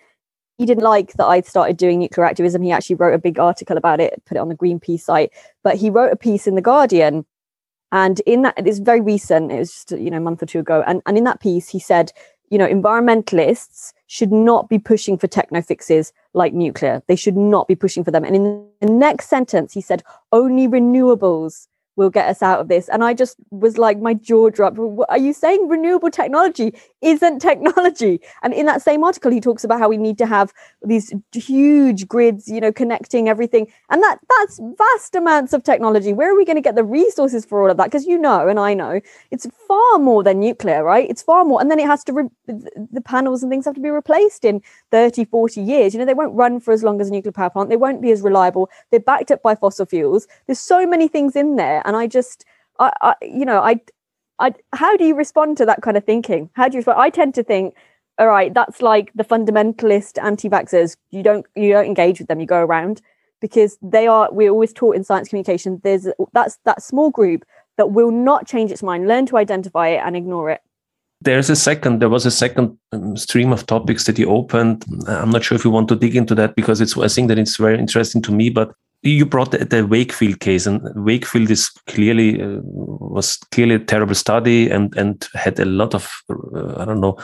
[0.58, 2.62] He didn't like that I'd started doing nuclear activism.
[2.62, 5.32] He actually wrote a big article about it, put it on the Greenpeace site.
[5.62, 7.24] But he wrote a piece in The Guardian.
[7.90, 10.58] And in that, it's very recent, it was just you know, a month or two
[10.58, 10.84] ago.
[10.86, 12.12] And, and in that piece, he said,
[12.50, 17.02] you know, environmentalists should not be pushing for techno fixes like nuclear.
[17.08, 18.22] They should not be pushing for them.
[18.22, 22.88] And in the next sentence, he said, only renewables will get us out of this.
[22.88, 24.78] And I just was like, my jaw dropped.
[25.08, 28.20] Are you saying renewable technology isn't technology?
[28.42, 30.52] And in that same article, he talks about how we need to have
[30.84, 33.66] these huge grids, you know, connecting everything.
[33.90, 36.12] And that that's vast amounts of technology.
[36.12, 37.84] Where are we going to get the resources for all of that?
[37.86, 41.08] Because you know, and I know, it's far more than nuclear, right?
[41.08, 41.60] It's far more.
[41.60, 44.44] And then it has to, re- the the panels and things have to be replaced
[44.44, 45.94] in 30, 40 years.
[45.94, 47.68] You know, they won't run for as long as a nuclear power plant.
[47.68, 48.70] They won't be as reliable.
[48.90, 50.26] They're backed up by fossil fuels.
[50.46, 51.83] There's so many things in there.
[51.84, 52.44] And I just,
[52.78, 53.80] I, I you know, I,
[54.38, 56.50] I, how do you respond to that kind of thinking?
[56.54, 57.00] How do you respond?
[57.00, 57.74] I tend to think,
[58.18, 60.96] all right, that's like the fundamentalist anti-vaxxers.
[61.10, 62.40] You don't, you don't engage with them.
[62.40, 63.00] You go around
[63.40, 64.28] because they are.
[64.32, 65.80] We're always taught in science communication.
[65.82, 67.44] There's that's that small group
[67.76, 70.60] that will not change its mind, learn to identify it and ignore it.
[71.24, 75.30] there's a second there was a second um, stream of topics that you opened i'm
[75.30, 77.56] not sure if you want to dig into that because it's i think that it's
[77.56, 78.74] very interesting to me but
[79.06, 84.14] you brought the, the wakefield case and wakefield is clearly uh, was clearly a terrible
[84.14, 87.18] study and and had a lot of uh, i don't know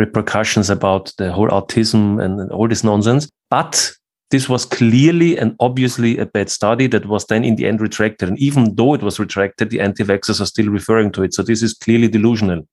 [0.00, 3.30] repercussions about the whole autism and all this nonsense.
[3.50, 3.92] But
[4.30, 8.28] this was clearly and obviously a bad study that was then in the end retracted.
[8.28, 11.34] And even though it was retracted the anti-vaxxers are still referring to it.
[11.34, 12.66] So this is clearly delusional.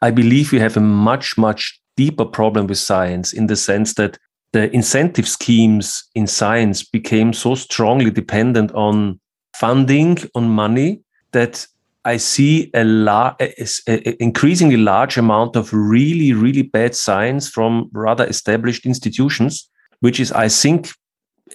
[0.00, 4.18] I believe we have a much, much deeper problem with science in the sense that
[4.52, 9.18] the incentive schemes in science became so strongly dependent on
[9.56, 11.00] funding, on money,
[11.32, 11.66] that
[12.04, 13.54] I see a, la- a-
[13.88, 20.32] a- increasingly large amount of really, really bad science from rather established institutions, which is,
[20.32, 20.90] I think,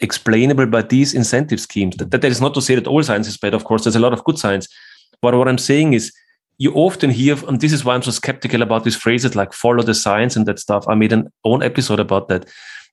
[0.02, 1.98] explainable by these incentive schemes.
[1.98, 3.54] That, that is not to say that all science is bad.
[3.54, 4.68] Of course, there's a lot of good science.
[5.22, 6.12] But what I'm saying is,
[6.60, 9.84] you often hear, and this is why I'm so skeptical about these phrases like follow
[9.84, 10.88] the science and that stuff.
[10.88, 12.48] I made an own episode about that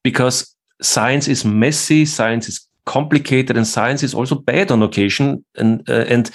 [0.04, 5.44] because science is messy, science is complicated, and science is also bad on occasion.
[5.56, 6.30] And uh, and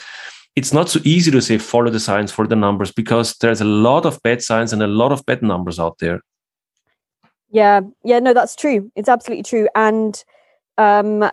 [0.58, 3.66] it's not so easy to say follow the science for the numbers because there's a
[3.66, 6.20] lot of bad science and a lot of bad numbers out there.
[7.52, 8.92] Yeah, yeah, no, that's true.
[8.96, 10.22] It's absolutely true, and
[10.78, 11.32] um,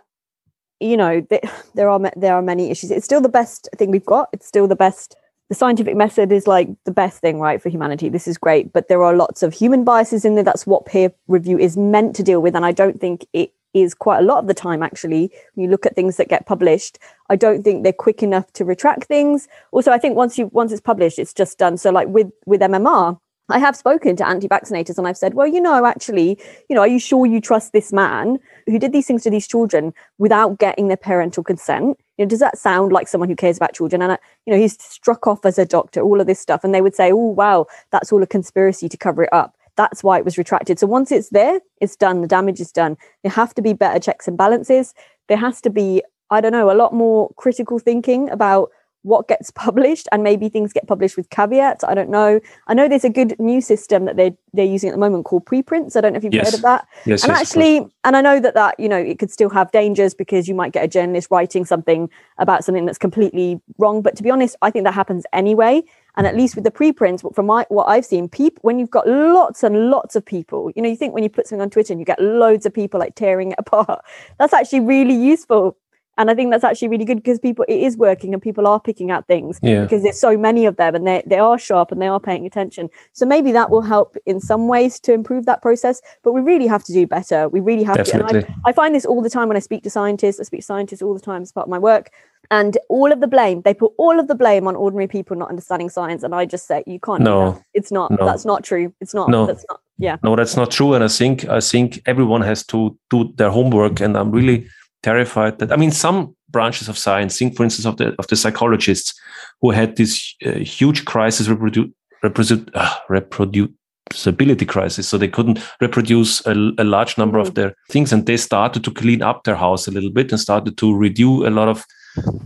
[0.79, 1.43] you know, th-
[1.75, 2.91] there are there are many issues.
[2.91, 4.29] It's still the best thing we've got.
[4.33, 5.17] It's still the best.
[5.49, 8.09] The scientific method is like the best thing, right, for humanity.
[8.09, 10.43] This is great, but there are lots of human biases in there.
[10.43, 13.95] That's what peer review is meant to deal with, and I don't think it is
[13.95, 14.83] quite a lot of the time.
[14.83, 16.99] Actually, when you look at things that get published,
[17.31, 19.47] I don't think they're quick enough to retract things.
[19.71, 21.77] Also, I think once you once it's published, it's just done.
[21.77, 25.61] So, like with with MMR, I have spoken to anti-vaccinators and I've said, well, you
[25.61, 29.23] know, actually, you know, are you sure you trust this man who did these things
[29.23, 31.99] to these children without getting their parental consent?
[32.19, 34.03] You know, does that sound like someone who cares about children?
[34.03, 36.65] And, uh, you know, he's struck off as a doctor, all of this stuff.
[36.65, 39.55] And they would say, oh, wow, that's all a conspiracy to cover it up.
[39.77, 40.79] That's why it was retracted.
[40.79, 42.23] So once it's there, it's done.
[42.23, 42.97] The damage is done.
[43.23, 44.95] There have to be better checks and balances.
[45.29, 48.71] There has to be, I don't know, a lot more critical thinking about
[49.07, 52.41] what gets published and maybe things get published with caveats i don't know.
[52.67, 55.45] I know there's a good new system that they're they're using at the moment called
[55.47, 55.97] preprints.
[55.97, 56.47] I don't know if you've Yes.
[56.47, 56.87] heard of that.
[57.05, 59.71] Yes, and yes, actually and i know that that you know it could still have
[59.71, 64.03] dangers because you might get a journalist writing something about something that's completely wrong.
[64.03, 65.83] But to be honest i think that happens anyway.
[66.19, 69.07] And at least with the preprints from my what i've seen people when you've got
[69.07, 71.93] lots and lots of people you know you think when you put something on twitter
[71.93, 74.03] and you get loads of people like tearing it apart
[74.39, 75.77] that's actually really useful
[76.19, 78.81] and I think that's actually really good because people it is working and people are
[78.81, 79.83] picking out things Yeah.
[79.83, 82.47] because there's so many of them and they they are sharp and they are paying
[82.47, 82.89] attention.
[83.13, 86.01] So maybe that will help in some ways to improve that process.
[86.23, 87.49] But we really have to do better.
[87.49, 88.05] We really have to.
[88.05, 88.45] Definitely.
[88.45, 90.41] And I, I find this all the time when I speak to scientists.
[90.41, 92.11] I speak to scientists all the time as part of my work.
[92.51, 95.49] And all of the blame, they put all of the blame on ordinary people not
[95.49, 96.23] understanding science.
[96.23, 97.23] And I just say, you can't.
[97.23, 97.61] No.
[97.75, 98.11] it's not.
[98.13, 98.25] No.
[98.25, 98.93] That's not true.
[99.01, 99.29] It's not.
[99.29, 99.47] No.
[99.47, 99.81] That's not.
[99.99, 100.17] Yeah.
[100.23, 100.95] No, that's not true.
[100.95, 104.01] And I think I think everyone has to do their homework.
[104.01, 104.69] And I'm really
[105.07, 108.37] terrified that I mean some branches of science, think for instance of the of the
[108.37, 109.15] psychologists
[109.61, 111.93] who had this uh, huge crisis reprodu-
[112.25, 118.13] reprodu- uh, reproducibility crisis, so they couldn't reproduce a, a large number of their things,
[118.13, 121.47] and they started to clean up their house a little bit and started to redo
[121.47, 121.85] a lot of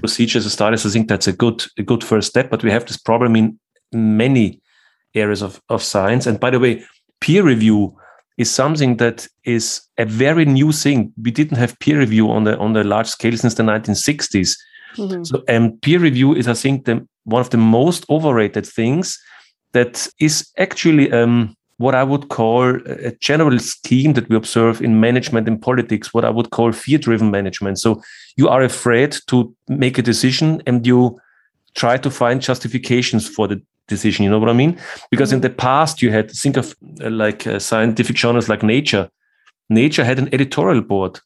[0.01, 0.87] procedures and studies.
[0.87, 2.51] I think that's a good a good first step.
[2.51, 3.59] But we have this problem in
[3.93, 4.61] many
[5.15, 6.29] areas of, of science.
[6.29, 6.85] And by the way,
[7.21, 7.97] peer review
[8.41, 11.13] is something that is a very new thing.
[11.23, 14.57] We didn't have peer review on the on the large scale since the 1960s.
[14.97, 15.25] Mm-hmm.
[15.25, 19.19] So, um, peer review is, I think, the, one of the most overrated things
[19.73, 25.01] that is actually um, what I would call a general scheme that we observe in
[25.01, 27.79] management and politics, what I would call fear driven management.
[27.79, 28.03] So
[28.37, 31.21] you are afraid to make a decision and you
[31.75, 34.25] try to find justifications for the decision.
[34.25, 34.79] You know what I mean?
[35.11, 35.49] Because in mm-hmm.
[35.49, 39.11] the past, you had, think of uh, like uh, scientific journals like Nature.
[39.69, 41.21] Nature had an editorial board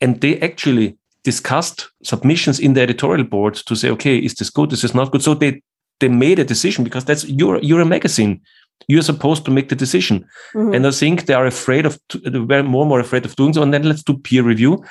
[0.00, 4.72] and they actually discussed submissions in the editorial board to say, okay, is this good?
[4.72, 5.22] Is this not good?
[5.22, 5.62] So they
[6.00, 8.40] they made a decision because that's you're you're a magazine
[8.88, 10.24] you're supposed to make the decision
[10.54, 10.74] mm-hmm.
[10.74, 13.62] and i think they are afraid of they're more and more afraid of doing so
[13.62, 14.84] and then let's do peer review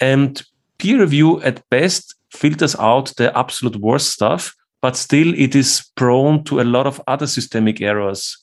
[0.00, 0.42] and
[0.78, 4.54] peer review at best filters out the absolute worst stuff
[4.84, 8.36] but still it is prone to a lot of other systemic errors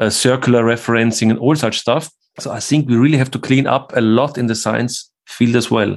[0.00, 3.66] uh, circular referencing and all such stuff so i think we really have to clean
[3.66, 5.96] up a lot in the science field as well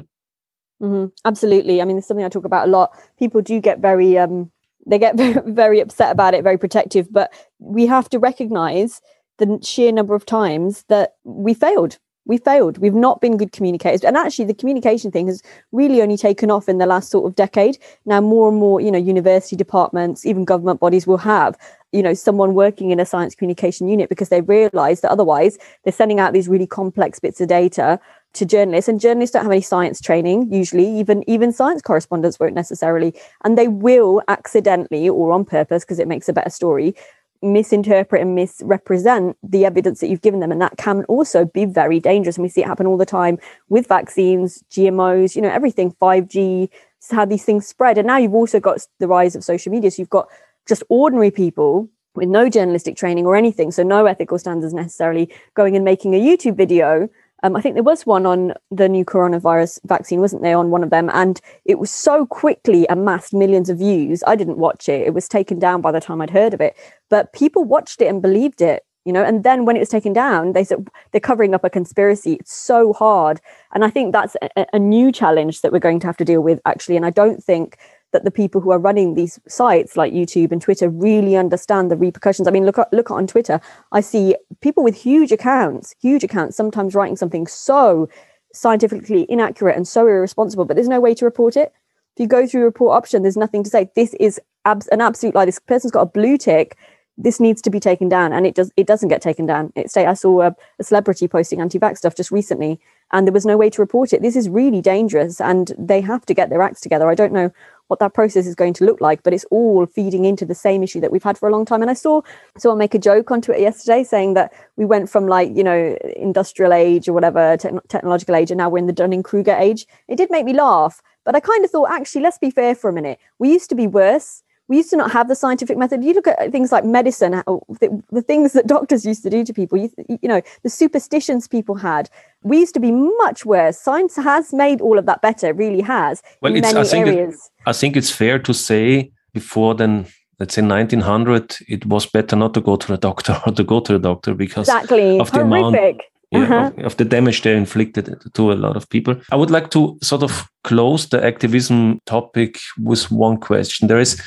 [0.82, 1.06] mm-hmm.
[1.26, 4.50] absolutely i mean it's something i talk about a lot people do get very um
[4.86, 7.12] they get very, very upset about it, very protective.
[7.12, 9.02] But we have to recognize
[9.38, 11.98] the sheer number of times that we failed.
[12.26, 12.78] We failed.
[12.78, 14.04] We've not been good communicators.
[14.04, 17.36] And actually, the communication thing has really only taken off in the last sort of
[17.36, 17.78] decade.
[18.06, 21.58] Now, more and more, you know, university departments, even government bodies will have,
[21.92, 25.92] you know, someone working in a science communication unit because they realize that otherwise they're
[25.92, 28.00] sending out these really complex bits of data
[28.34, 32.54] to journalists and journalists don't have any science training usually even even science correspondents won't
[32.54, 36.96] necessarily and they will accidentally or on purpose because it makes a better story
[37.42, 40.52] misinterpret and misrepresent the evidence that you've given them.
[40.52, 42.38] And that can also be very dangerous.
[42.38, 46.70] And we see it happen all the time with vaccines gmos you know everything 5g
[47.10, 47.98] how these things spread.
[47.98, 49.90] And now you've also got the rise of social media.
[49.90, 50.28] So you've got
[50.68, 53.72] just ordinary people with no journalistic training or anything.
[53.72, 57.10] So no ethical standards necessarily going and making a youtube video
[57.44, 60.84] um, I think there was one on the new coronavirus vaccine, wasn't there, on one
[60.84, 61.10] of them?
[61.14, 64.24] And it was so quickly amassed millions of views.
[64.28, 65.08] I didn't watch it.
[65.08, 66.76] It was taken down by the time I'd heard of it.
[67.10, 69.24] But people watched it and believed it, you know.
[69.24, 72.34] And then when it was taken down, they said they're covering up a conspiracy.
[72.34, 73.42] It's so hard.
[73.74, 76.42] And I think that's a, a new challenge that we're going to have to deal
[76.42, 76.96] with, actually.
[76.96, 77.78] And I don't think
[78.12, 81.96] that the people who are running these sites like YouTube and Twitter really understand the
[81.96, 82.48] repercussions.
[82.48, 83.60] I mean, look look on Twitter.
[83.92, 88.10] I see people with huge accounts, huge accounts, sometimes writing something so
[88.54, 91.74] scientifically inaccurate and so irresponsible, but there's no way to report it.
[92.16, 93.90] If you go through report option, there's nothing to say.
[93.96, 95.46] This is an absolute lie.
[95.46, 96.78] This person's got a blue tick.
[97.18, 98.72] This needs to be taken down, and it does.
[98.78, 99.72] It doesn't get taken down.
[99.76, 102.80] It say I saw a, a celebrity posting anti-vax stuff just recently,
[103.12, 104.22] and there was no way to report it.
[104.22, 107.10] This is really dangerous, and they have to get their acts together.
[107.10, 107.52] I don't know
[107.92, 110.82] what that process is going to look like but it's all feeding into the same
[110.82, 111.82] issue that we've had for a long time.
[111.82, 112.22] And i saw
[112.58, 115.98] someone make a joke onto it yesterday saying that we went from like you know
[116.16, 119.86] industrial age or whatever te- technological age and now we're in the dunning-kruger age.
[120.08, 122.90] It did make me laugh but i kind of thought actually let's be fair for
[122.90, 123.20] a minute.
[123.40, 126.02] We used to be worse we used to not have the scientific method.
[126.02, 129.54] You look at things like medicine, the, the things that doctors used to do to
[129.54, 132.10] people, you, you, know, the superstitions people had.
[132.44, 133.78] We used to be much worse.
[133.78, 136.24] Science has made all of that better, really has.
[136.40, 137.36] Well, in many I think areas.
[137.36, 140.06] It, I think it's fair to say before then,
[140.40, 143.82] let's say 1900, it was better not to go to the doctor or to go
[143.82, 145.20] to the doctor because exactly.
[145.20, 145.74] of the Horrific.
[145.74, 146.72] amount yeah, uh-huh.
[146.78, 149.18] of, of, the damage they inflicted to a lot of people.
[149.34, 153.90] I would like to sort of close the activism topic with one question.
[153.90, 154.22] There is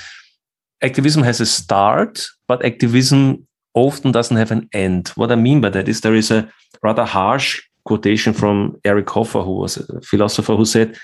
[0.84, 5.08] activism has a start, but activism often doesn't have an end.
[5.16, 6.48] What I mean by that is there is a
[6.82, 10.96] rather harsh quotation from Eric Hoffer, who was a philosopher, who said,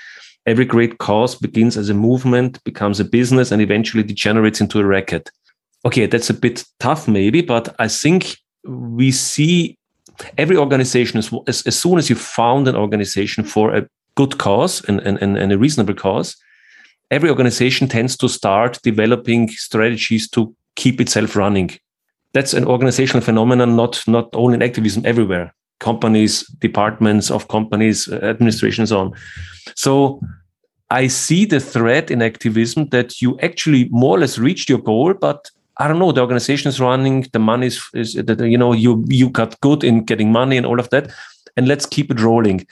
[0.46, 4.86] Every great cause begins as a movement, becomes a business, and eventually degenerates into a
[4.86, 5.30] racket.
[5.84, 9.76] Okay, that's a bit tough, maybe, but I think we see
[10.38, 14.82] every organization, as, as, as soon as you found an organization for a good cause
[14.88, 16.36] and, and, and a reasonable cause,
[17.10, 21.70] every organization tends to start developing strategies to keep itself running.
[22.32, 25.52] That's an organizational phenomenon, not, not only in activism, everywhere.
[25.80, 29.12] Companies, departments of companies, uh, administration, and so on.
[29.74, 30.20] So
[30.90, 35.14] I see the threat in activism that you actually more or less reached your goal,
[35.14, 38.72] but I don't know, the organization is running, the money is, is that you know,
[38.72, 41.10] you you got good in getting money and all of that,
[41.56, 42.66] and let's keep it rolling.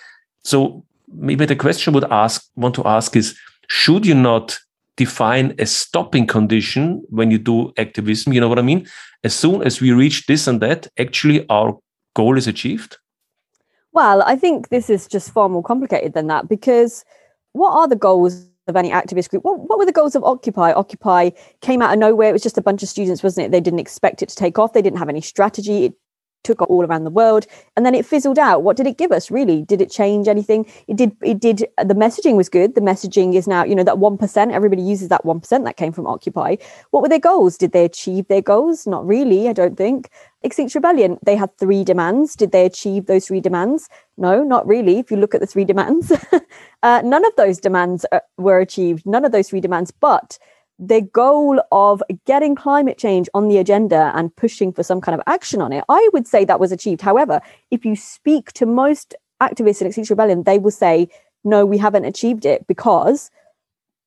[0.44, 3.36] So maybe the question would ask want to ask is
[3.68, 4.58] should you not
[4.96, 8.32] define a stopping condition when you do activism?
[8.32, 8.86] You know what I mean?
[9.22, 11.78] As soon as we reach this and that, actually our
[12.14, 12.96] goal is achieved?
[13.92, 17.04] Well, I think this is just far more complicated than that because
[17.52, 19.44] what are the goals of any activist group?
[19.44, 20.72] What, what were the goals of Occupy?
[20.72, 21.30] Occupy
[21.62, 22.30] came out of nowhere.
[22.30, 23.50] It was just a bunch of students, wasn't it?
[23.50, 24.72] They didn't expect it to take off.
[24.72, 25.86] They didn't have any strategy.
[25.86, 25.94] It
[26.48, 27.46] took all around the world,
[27.76, 28.62] and then it fizzled out.
[28.62, 29.30] What did it give us?
[29.30, 30.66] Really, did it change anything?
[30.86, 31.16] It did.
[31.22, 31.58] It did.
[31.92, 32.74] The messaging was good.
[32.74, 34.52] The messaging is now, you know, that one percent.
[34.52, 36.56] Everybody uses that one percent that came from Occupy.
[36.90, 37.58] What were their goals?
[37.58, 38.86] Did they achieve their goals?
[38.86, 39.48] Not really.
[39.48, 40.10] I don't think.
[40.42, 42.36] Extinction Rebellion, they had three demands.
[42.36, 43.88] Did they achieve those three demands?
[44.16, 44.98] No, not really.
[44.98, 46.12] If you look at the three demands,
[46.82, 49.04] uh, none of those demands uh, were achieved.
[49.04, 50.38] None of those three demands, but
[50.78, 55.22] the goal of getting climate change on the agenda and pushing for some kind of
[55.26, 57.00] action on it, I would say that was achieved.
[57.00, 61.08] However, if you speak to most activists in Extinction Rebellion, they will say,
[61.44, 63.30] no, we haven't achieved it because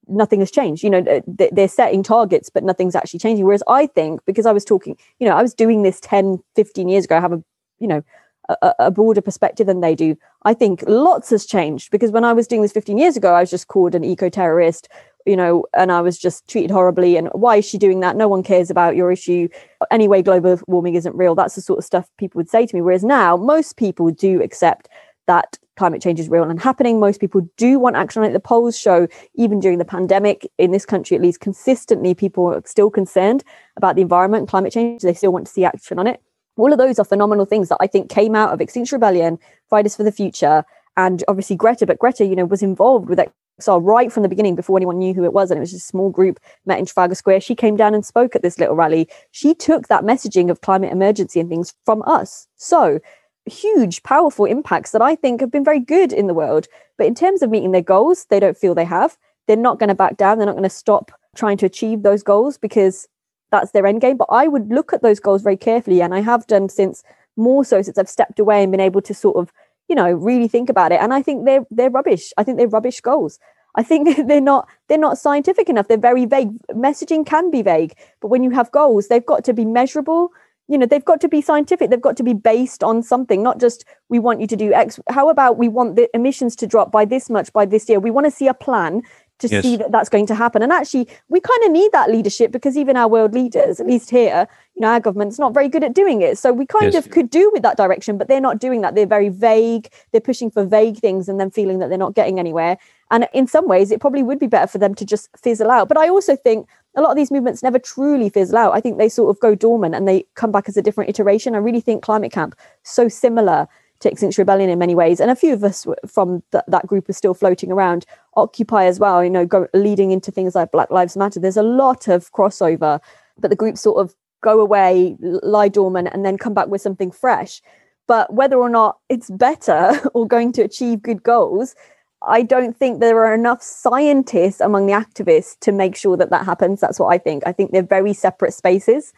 [0.07, 0.83] nothing has changed.
[0.83, 3.45] You know, they're setting targets, but nothing's actually changing.
[3.45, 6.87] Whereas I think, because I was talking, you know, I was doing this 10, 15
[6.87, 7.43] years ago, I have a,
[7.79, 8.03] you know,
[8.49, 10.17] a, a broader perspective than they do.
[10.43, 13.41] I think lots has changed because when I was doing this 15 years ago, I
[13.41, 14.89] was just called an eco terrorist
[15.25, 17.17] you know, and I was just treated horribly.
[17.17, 18.15] And why is she doing that?
[18.15, 19.47] No one cares about your issue.
[19.89, 21.35] Anyway, global warming isn't real.
[21.35, 22.81] That's the sort of stuff people would say to me.
[22.81, 24.89] Whereas now, most people do accept
[25.27, 26.99] that climate change is real and happening.
[26.99, 28.33] Most people do want action on it.
[28.33, 32.61] The polls show, even during the pandemic, in this country at least, consistently people are
[32.65, 33.43] still concerned
[33.77, 35.01] about the environment and climate change.
[35.01, 36.21] They still want to see action on it.
[36.57, 39.95] All of those are phenomenal things that I think came out of Extinction Rebellion, Fridays
[39.95, 40.65] for the Future,
[40.97, 41.85] and obviously Greta.
[41.85, 43.19] But Greta, you know, was involved with
[43.61, 45.85] saw right from the beginning before anyone knew who it was and it was just
[45.85, 47.41] a small group met in trafalgar square.
[47.41, 49.07] She came down and spoke at this little rally.
[49.31, 52.47] She took that messaging of climate emergency and things from us.
[52.57, 52.99] So
[53.45, 56.67] huge powerful impacts that i think have been very good in the world.
[56.97, 59.17] But in terms of meeting their goals they don't feel they have.
[59.47, 60.37] They're not going to back down.
[60.37, 63.07] They're not going to stop trying to achieve those goals because
[63.49, 64.17] that's their end game.
[64.17, 67.03] But i would look at those goals very carefully and i have done since
[67.37, 69.51] more so since i've stepped away and been able to sort of
[69.91, 71.01] you know really think about it.
[71.01, 72.31] And i think they're they're rubbish.
[72.37, 73.39] I think they're rubbish goals.
[73.75, 75.89] I think they're not they're not scientific enough.
[75.89, 76.53] They're very vague.
[76.87, 80.29] Messaging can be vague but when you have goals they've got to be measurable.
[80.69, 81.89] You know they've got to be scientific.
[81.89, 84.97] They've got to be based on something not just we want you to do x.
[85.09, 87.99] How about we want the emissions to drop by this much by this year?
[87.99, 89.01] We want to see a plan
[89.41, 89.63] to yes.
[89.63, 90.61] see that that's going to happen.
[90.61, 94.09] And actually, we kind of need that leadership because even our world leaders, at least
[94.09, 96.37] here, you know, our government's not very good at doing it.
[96.37, 97.05] So we kind yes.
[97.05, 98.95] of could do with that direction, but they're not doing that.
[98.95, 99.91] They're very vague.
[100.11, 102.77] They're pushing for vague things and then feeling that they're not getting anywhere.
[103.09, 105.89] And in some ways, it probably would be better for them to just fizzle out.
[105.89, 108.73] But I also think a lot of these movements never truly fizzle out.
[108.73, 111.55] I think they sort of go dormant and they come back as a different iteration.
[111.55, 113.67] I really think Climate Camp so similar
[114.01, 117.09] to Extinction Rebellion in many ways, and a few of us from th- that group
[117.09, 118.05] are still floating around.
[118.35, 121.39] Occupy as well, you know, go, leading into things like Black Lives Matter.
[121.39, 122.99] There's a lot of crossover,
[123.39, 127.11] but the groups sort of go away, lie dormant, and then come back with something
[127.11, 127.61] fresh.
[128.07, 131.75] But whether or not it's better or going to achieve good goals,
[132.23, 136.45] I don't think there are enough scientists among the activists to make sure that that
[136.45, 136.79] happens.
[136.79, 137.43] That's what I think.
[137.45, 139.13] I think they're very separate spaces.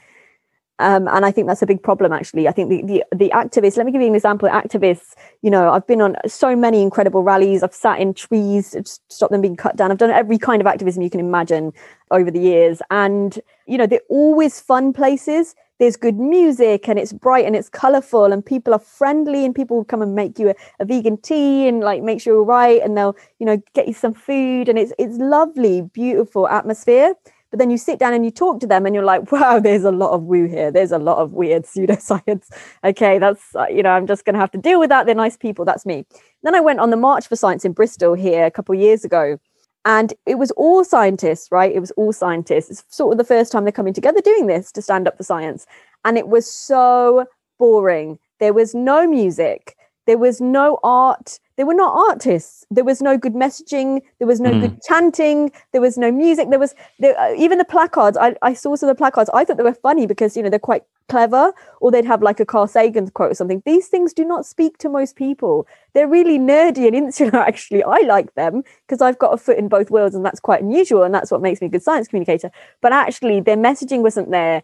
[0.84, 2.46] Um, and I think that's a big problem, actually.
[2.46, 4.50] I think the, the, the activists, let me give you an example.
[4.50, 7.64] Activists, you know, I've been on so many incredible rallies.
[7.64, 9.92] I've sat in trees to stop them being cut down.
[9.92, 11.72] I've done every kind of activism you can imagine
[12.12, 12.82] over the years.
[12.92, 15.56] And, you know, they're always fun places.
[15.80, 19.78] There's good music and it's bright and it's colorful and people are friendly and people
[19.78, 22.82] will come and make you a, a vegan tea and like make sure you're right
[22.82, 27.16] and they'll, you know, get you some food and it's it's lovely, beautiful atmosphere.
[27.54, 29.84] But then you sit down and you talk to them and you're like, wow, there's
[29.84, 30.72] a lot of woo here.
[30.72, 32.50] There's a lot of weird pseudoscience.
[32.84, 35.06] Okay, that's, uh, you know, I'm just going to have to deal with that.
[35.06, 35.64] They're nice people.
[35.64, 36.04] That's me.
[36.42, 39.38] Then I went on the March for Science in Bristol here a couple years ago.
[39.86, 41.72] And it was all scientists, right?
[41.72, 42.72] It was all scientists.
[42.72, 45.24] It's sort of the first time they're coming together doing this to stand up for
[45.24, 45.68] science.
[46.06, 47.28] And it was so
[47.60, 48.18] boring.
[48.40, 49.78] There was no music.
[50.08, 51.38] There was no art.
[51.56, 52.66] They were not artists.
[52.72, 54.02] There was no good messaging.
[54.18, 54.62] There was no mm.
[54.62, 55.52] good chanting.
[55.72, 56.50] There was no music.
[56.50, 58.18] There was there, uh, even the placards.
[58.18, 59.30] I, I saw some of the placards.
[59.34, 62.40] I thought they were funny because you know they're quite clever, or they'd have like
[62.40, 63.62] a Carl Sagan quote or something.
[63.66, 65.68] These things do not speak to most people.
[65.94, 67.36] They're really nerdy and insular.
[67.48, 70.62] Actually, I like them because I've got a foot in both worlds, and that's quite
[70.64, 72.50] unusual, and that's what makes me a good science communicator.
[72.82, 74.64] But actually, their messaging wasn't there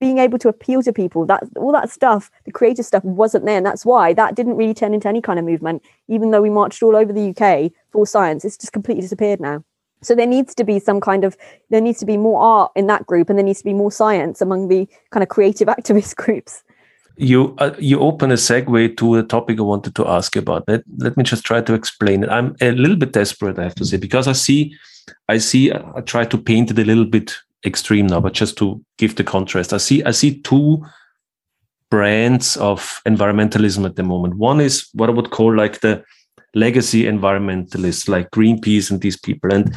[0.00, 3.56] being able to appeal to people that all that stuff the creative stuff wasn't there
[3.56, 6.50] and that's why that didn't really turn into any kind of movement even though we
[6.50, 9.62] marched all over the uk for science it's just completely disappeared now
[10.02, 11.36] so there needs to be some kind of
[11.70, 13.90] there needs to be more art in that group and there needs to be more
[13.90, 16.62] science among the kind of creative activist groups
[17.16, 20.64] you uh, you open a segue to a topic I wanted to ask about.
[20.68, 22.28] Let, let me just try to explain it.
[22.28, 24.76] I'm a little bit desperate, I have to say, because I see,
[25.28, 27.34] I see, I try to paint it a little bit
[27.64, 30.84] extreme now, but just to give the contrast, I see I see two
[31.90, 34.36] brands of environmentalism at the moment.
[34.36, 36.04] One is what I would call like the
[36.54, 39.52] legacy environmentalists, like Greenpeace and these people.
[39.52, 39.76] And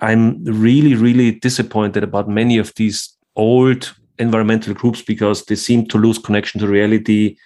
[0.00, 5.98] I'm really, really disappointed about many of these old environmental groups because they seem to
[5.98, 7.36] lose connection to reality.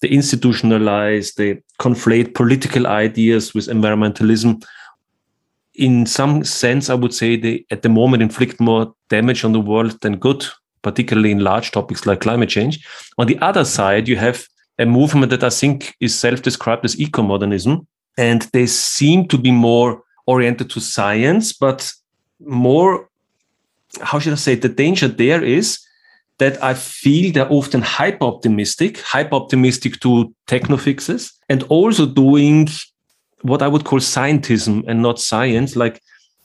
[0.00, 4.64] they institutionalize, they conflate political ideas with environmentalism.
[5.80, 9.60] In some sense, I would say they at the moment inflict more damage on the
[9.60, 10.44] world than good,
[10.82, 12.86] particularly in large topics like climate change.
[13.16, 14.46] On the other side, you have
[14.78, 17.86] a movement that I think is self described as eco modernism,
[18.18, 21.90] and they seem to be more oriented to science, but
[22.40, 23.08] more,
[24.02, 25.78] how should I say, the danger there is
[26.40, 32.68] that I feel they're often hyper optimistic, hyper optimistic to techno fixes, and also doing
[33.42, 36.00] what I would call scientism and not science, like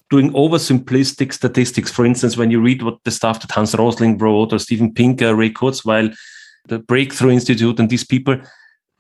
[0.10, 1.92] doing oversimplistic statistics.
[1.92, 5.36] For instance, when you read what the stuff that Hans Rosling wrote or Steven Pinker,
[5.36, 6.16] Ray Kurzweil,
[6.68, 8.38] the Breakthrough Institute, and these people,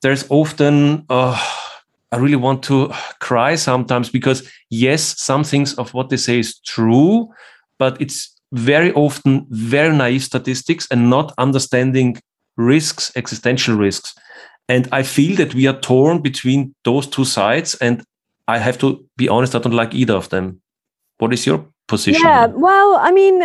[0.01, 1.39] there's often, uh,
[2.11, 6.59] I really want to cry sometimes because, yes, some things of what they say is
[6.59, 7.29] true,
[7.77, 12.17] but it's very often very naive statistics and not understanding
[12.57, 14.15] risks, existential risks.
[14.67, 17.75] And I feel that we are torn between those two sides.
[17.75, 18.03] And
[18.47, 20.61] I have to be honest, I don't like either of them.
[21.17, 22.21] What is your position?
[22.23, 23.43] Yeah, well, I mean,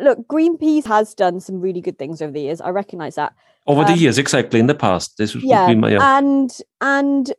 [0.00, 2.60] look, Greenpeace has done some really good things over the years.
[2.60, 3.32] I recognize that.
[3.66, 4.60] Over um, the years, exactly.
[4.60, 6.18] In the past, this yeah, my, yeah.
[6.18, 7.32] and and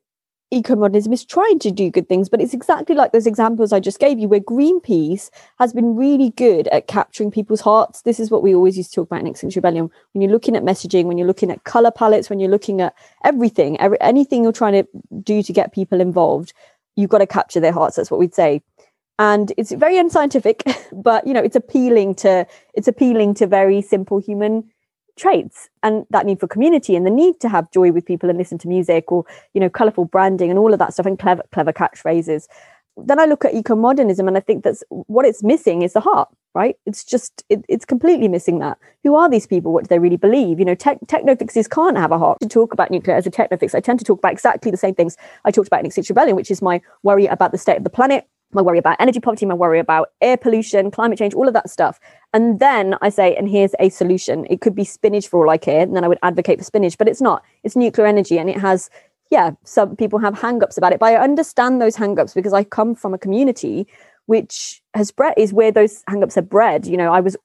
[0.51, 3.99] eco-modernism is trying to do good things but it's exactly like those examples i just
[3.99, 5.29] gave you where greenpeace
[5.59, 8.01] has been really good at capturing people's hearts.
[8.03, 9.89] This is what we always used to talk about in extinction rebellion.
[10.13, 12.93] When you're looking at messaging when you're looking at color palettes when you're looking at
[13.23, 14.87] everything every, anything you're trying to
[15.21, 16.53] do to get people involved
[16.95, 17.95] you've got to capture their hearts.
[17.95, 18.61] That's what we'd say.
[19.19, 24.19] And it's very unscientific but you know it's appealing to it's appealing to very simple
[24.19, 24.69] human
[25.17, 28.37] traits and that need for community and the need to have joy with people and
[28.37, 31.43] listen to music or you know colorful branding and all of that stuff and clever
[31.51, 32.47] clever catchphrases.
[32.95, 36.29] Then i look at eco-modernism and i think that's what it's missing is the heart
[36.57, 36.75] right?
[36.87, 38.79] It's just it, it's completely missing that.
[39.03, 39.71] Who are these people?
[39.71, 40.57] What do they really believe?
[40.57, 42.39] You know te- technofixes can't have a heart.
[42.41, 44.95] To talk about nuclear as a technofix i tend to talk about exactly the same
[44.95, 47.83] things i talked about in extinction rebellion which is my worry about the state of
[47.83, 51.47] the planet my worry about energy poverty, my worry about air pollution, climate change, all
[51.47, 51.99] of that stuff.
[52.33, 54.45] And then I say, and here's a solution.
[54.49, 55.81] It could be spinach for all I care.
[55.81, 57.43] And then I would advocate for spinach, but it's not.
[57.63, 58.89] It's nuclear energy and it has,
[59.31, 60.99] yeah, some people have hangups about it.
[60.99, 63.87] But I understand those hangups because I come from a community
[64.25, 66.85] which has bred is where those hangups are bred.
[66.85, 67.37] You know, I was,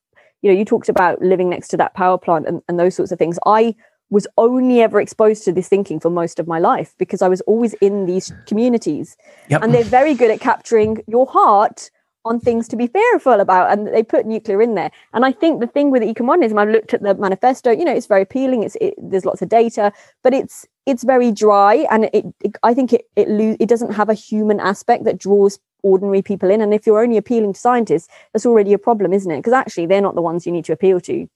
[0.42, 3.12] you know, you talked about living next to that power plant and, and those sorts
[3.12, 3.38] of things.
[3.46, 3.76] I
[4.12, 7.40] was only ever exposed to this thinking for most of my life because I was
[7.42, 9.16] always in these communities.
[9.48, 9.62] Yep.
[9.62, 11.90] And they're very good at capturing your heart
[12.24, 14.92] on things to be fearful about and they put nuclear in there.
[15.12, 18.06] And i think the thing with eco-modernism, i've looked at the manifesto you know it's
[18.06, 19.92] very appealing it's it, there's lots of data
[20.22, 23.94] but it's it's very dry and it, it i think it it, lo- it doesn't
[23.94, 26.60] have a human aspect that draws ordinary people in.
[26.60, 29.38] And if you're only appealing to scientists that's already a problem isn't it?
[29.38, 31.28] Because actually they're not the ones you need to appeal to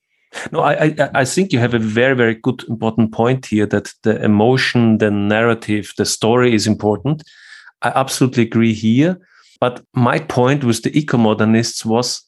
[0.52, 3.92] no, I, I, I think you have a very, very good, important point here that
[4.02, 7.22] the emotion, the narrative, the story is important.
[7.82, 9.18] I absolutely agree here.
[9.60, 12.22] But my point with the eco modernists was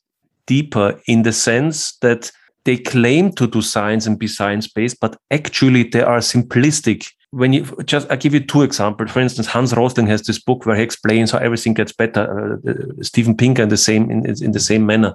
[0.46, 2.32] deeper in the sense that
[2.64, 7.12] they claim to do science and be science based, but actually they are simplistic.
[7.30, 9.11] When you just, I give you two examples.
[9.11, 12.61] For instance, Hans Rosling has this book where he explains how everything gets better.
[12.66, 15.14] Uh, uh Pinker in the same in, in the same manner.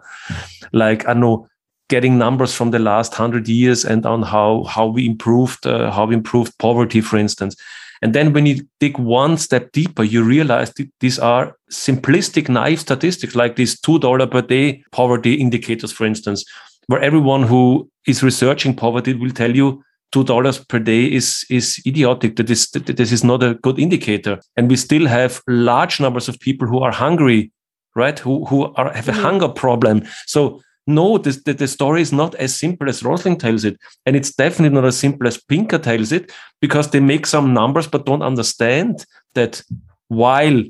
[0.71, 1.47] Like I know
[1.93, 6.05] getting numbers from the last hundred years and on how how we improved uh, how
[6.07, 7.55] we improved poverty, for instance.
[8.01, 13.35] And then when you dig one step deeper, you realize these are simplistic, naive statistics
[13.35, 16.43] like these two dollar per day poverty indicators, for instance,
[16.87, 21.79] where everyone who is researching poverty will tell you two dollars per day is is
[21.85, 22.35] idiotic.
[22.35, 24.39] That is that this is not a good indicator.
[24.57, 27.51] And we still have large numbers of people who are hungry,
[27.95, 28.19] right?
[28.25, 29.25] Who who are have a mm-hmm.
[29.25, 30.03] hunger problem.
[30.25, 33.77] So no, this, the, the story is not as simple as Rosling tells it.
[34.05, 37.87] And it's definitely not as simple as Pinker tells it because they make some numbers
[37.87, 39.61] but don't understand that
[40.09, 40.61] while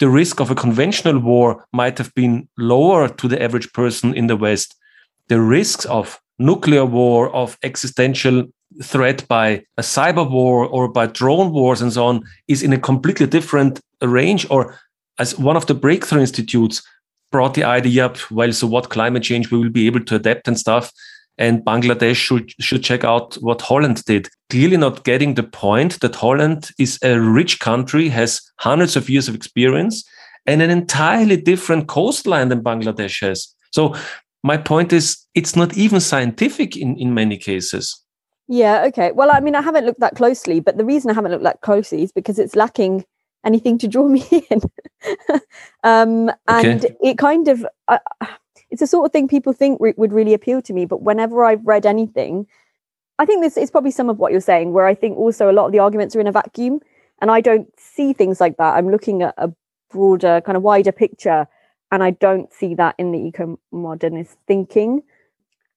[0.00, 4.26] the risk of a conventional war might have been lower to the average person in
[4.26, 4.74] the West,
[5.28, 8.44] the risks of nuclear war, of existential
[8.82, 12.78] threat by a cyber war or by drone wars and so on is in a
[12.78, 14.44] completely different range.
[14.50, 14.76] Or
[15.18, 16.82] as one of the breakthrough institutes
[17.32, 20.46] brought the idea up, well, so what climate change we will be able to adapt
[20.46, 20.92] and stuff.
[21.38, 24.28] And Bangladesh should, should check out what Holland did.
[24.50, 29.28] Clearly not getting the point that Holland is a rich country, has hundreds of years
[29.28, 30.04] of experience
[30.46, 33.52] and an entirely different coastline than Bangladesh has.
[33.72, 33.96] So
[34.42, 37.98] my point is it's not even scientific in, in many cases.
[38.48, 39.12] Yeah, okay.
[39.12, 41.60] Well, I mean, I haven't looked that closely, but the reason I haven't looked that
[41.62, 43.04] closely is because it's lacking
[43.44, 44.60] anything to draw me in.
[45.82, 46.96] um, and okay.
[47.02, 47.98] it kind of, uh,
[48.70, 50.86] it's a sort of thing people think re- would really appeal to me.
[50.86, 52.46] But whenever I've read anything,
[53.18, 55.52] I think this is probably some of what you're saying, where I think also a
[55.52, 56.80] lot of the arguments are in a vacuum,
[57.20, 58.74] and I don't see things like that.
[58.74, 59.52] I'm looking at a
[59.90, 61.46] broader, kind of wider picture,
[61.90, 65.02] and I don't see that in the eco modernist thinking.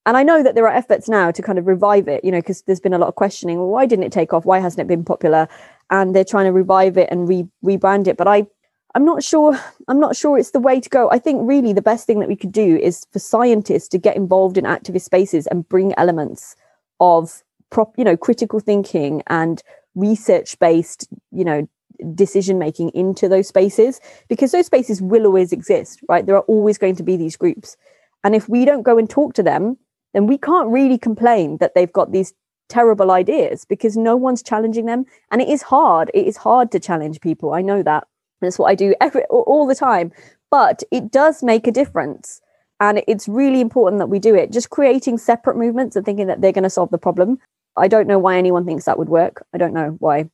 [0.05, 2.39] And I know that there are efforts now to kind of revive it, you know,
[2.39, 3.57] because there's been a lot of questioning.
[3.57, 4.45] Well, why didn't it take off?
[4.45, 5.47] Why hasn't it been popular?
[5.89, 8.17] And they're trying to revive it and re- rebrand it.
[8.17, 8.47] But I,
[8.95, 9.59] I'm not sure.
[9.87, 11.09] I'm not sure it's the way to go.
[11.11, 14.15] I think really the best thing that we could do is for scientists to get
[14.15, 16.55] involved in activist spaces and bring elements
[16.99, 19.61] of prop, you know, critical thinking and
[19.95, 21.67] research-based, you know,
[22.13, 26.25] decision making into those spaces because those spaces will always exist, right?
[26.25, 27.77] There are always going to be these groups.
[28.23, 29.77] And if we don't go and talk to them,
[30.13, 32.33] then we can't really complain that they've got these
[32.69, 35.05] terrible ideas because no one's challenging them.
[35.31, 36.11] And it is hard.
[36.13, 37.53] It is hard to challenge people.
[37.53, 38.07] I know that.
[38.41, 40.11] That's what I do every all the time.
[40.51, 42.41] But it does make a difference.
[42.79, 44.51] And it's really important that we do it.
[44.51, 47.39] Just creating separate movements and thinking that they're going to solve the problem.
[47.77, 49.45] I don't know why anyone thinks that would work.
[49.53, 50.29] I don't know why.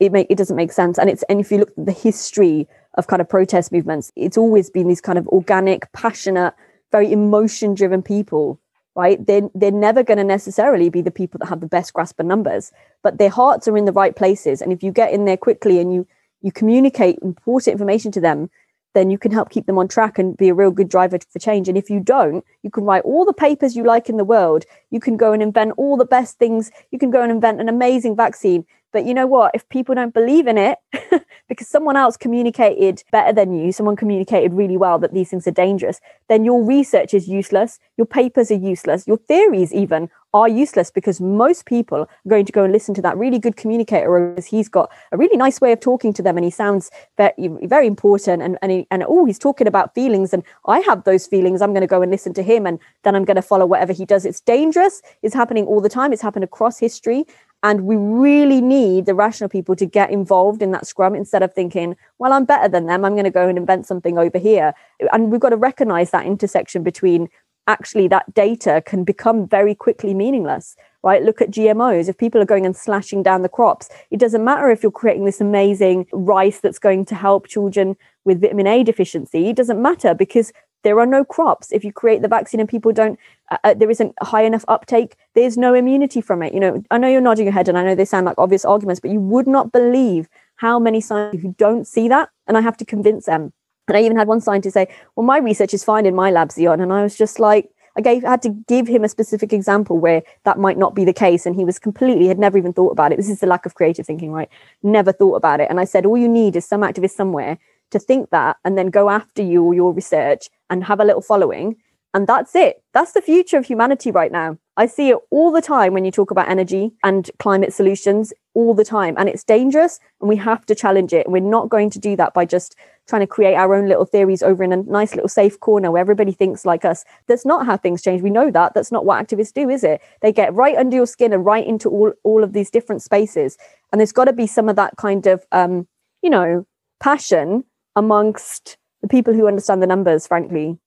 [0.00, 0.98] It make it doesn't make sense.
[0.98, 4.36] And it's and if you look at the history of kind of protest movements, it's
[4.36, 6.54] always been these kind of organic, passionate,
[6.92, 8.60] very emotion driven people
[8.94, 9.24] right?
[9.26, 12.26] They're, they're never going to necessarily be the people that have the best grasp of
[12.26, 12.72] numbers
[13.04, 14.60] but their hearts are in the right places.
[14.60, 16.08] And if you get in there quickly and you
[16.42, 18.50] you communicate important information to them
[18.94, 21.38] then you can help keep them on track and be a real good driver for
[21.38, 21.68] change.
[21.68, 24.64] And if you don't, you can write all the papers you like in the world.
[24.90, 26.70] You can go and invent all the best things.
[26.90, 28.64] You can go and invent an amazing vaccine.
[28.92, 29.50] But you know what?
[29.54, 30.78] If people don't believe in it,
[31.48, 35.50] because someone else communicated better than you, someone communicated really well that these things are
[35.50, 37.80] dangerous, then your research is useless.
[37.96, 39.04] Your papers are useless.
[39.08, 43.00] Your theories, even, are useless because most people are going to go and listen to
[43.00, 46.36] that really good communicator because he's got a really nice way of talking to them
[46.36, 47.32] and he sounds very,
[47.62, 48.42] very important.
[48.42, 51.62] And, and, and oh, he's talking about feelings and I have those feelings.
[51.62, 53.92] I'm going to go and listen to him and then I'm going to follow whatever
[53.92, 54.26] he does.
[54.26, 55.00] It's dangerous.
[55.22, 56.12] It's happening all the time.
[56.12, 57.24] It's happened across history.
[57.62, 61.54] And we really need the rational people to get involved in that scrum instead of
[61.54, 63.06] thinking, well, I'm better than them.
[63.06, 64.74] I'm going to go and invent something over here.
[65.12, 67.30] And we've got to recognize that intersection between
[67.66, 71.22] actually that data can become very quickly meaningless, right?
[71.22, 72.08] Look at GMOs.
[72.08, 75.24] If people are going and slashing down the crops, it doesn't matter if you're creating
[75.24, 79.48] this amazing rice that's going to help children with vitamin A deficiency.
[79.48, 80.52] It doesn't matter because
[80.82, 81.72] there are no crops.
[81.72, 83.18] If you create the vaccine and people don't,
[83.50, 86.54] uh, uh, there isn't high enough uptake, there's no immunity from it.
[86.54, 88.64] You know, I know you're nodding your head and I know they sound like obvious
[88.64, 92.28] arguments, but you would not believe how many scientists who don't see that.
[92.46, 93.52] And I have to convince them.
[93.88, 96.52] And I even had one scientist say, well, my research is fine in my lab,
[96.52, 96.80] Zion.
[96.80, 99.98] And I was just like, I gave, I had to give him a specific example
[99.98, 101.46] where that might not be the case.
[101.46, 103.16] And he was completely, had never even thought about it.
[103.16, 104.48] This is the lack of creative thinking, right?
[104.82, 105.70] Never thought about it.
[105.70, 107.58] And I said, all you need is some activist somewhere
[107.90, 111.22] to think that and then go after you or your research and have a little
[111.22, 111.76] following.
[112.14, 112.82] And that's it.
[112.92, 114.58] That's the future of humanity right now.
[114.76, 118.74] I see it all the time when you talk about energy and climate solutions, all
[118.74, 119.14] the time.
[119.18, 121.26] And it's dangerous and we have to challenge it.
[121.26, 122.76] And we're not going to do that by just
[123.06, 126.00] trying to create our own little theories over in a nice little safe corner where
[126.00, 127.04] everybody thinks like us.
[127.26, 128.22] That's not how things change.
[128.22, 128.74] We know that.
[128.74, 130.00] That's not what activists do, is it?
[130.22, 133.58] They get right under your skin and right into all, all of these different spaces.
[133.92, 135.86] And there's got to be some of that kind of, um,
[136.22, 136.66] you know,
[137.00, 140.78] passion amongst the people who understand the numbers, frankly.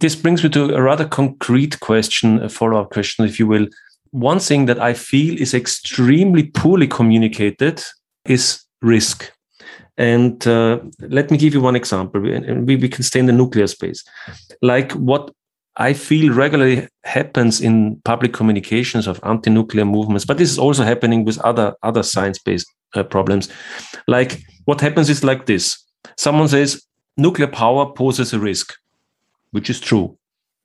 [0.00, 3.66] This brings me to a rather concrete question, a follow up question, if you will.
[4.10, 7.84] One thing that I feel is extremely poorly communicated
[8.24, 9.32] is risk.
[9.98, 12.20] And uh, let me give you one example.
[12.20, 14.04] We, we can stay in the nuclear space.
[14.62, 15.32] Like what
[15.76, 21.24] I feel regularly happens in public communications of anti-nuclear movements, but this is also happening
[21.24, 23.48] with other other science-based uh, problems.
[24.06, 25.84] Like what happens is like this:
[26.16, 26.82] someone says
[27.16, 28.74] nuclear power poses a risk,
[29.50, 30.16] which is true.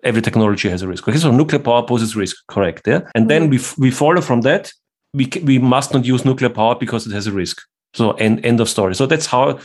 [0.04, 1.08] Every technology has a risk.
[1.08, 2.88] Okay, so nuclear power poses risk, correct?
[2.88, 3.28] Yeah, and mm-hmm.
[3.28, 4.72] then we we follow from that.
[5.14, 7.62] We we must not use nuclear power because it has a risk.
[7.94, 8.96] So end end of story.
[8.96, 9.60] So that's how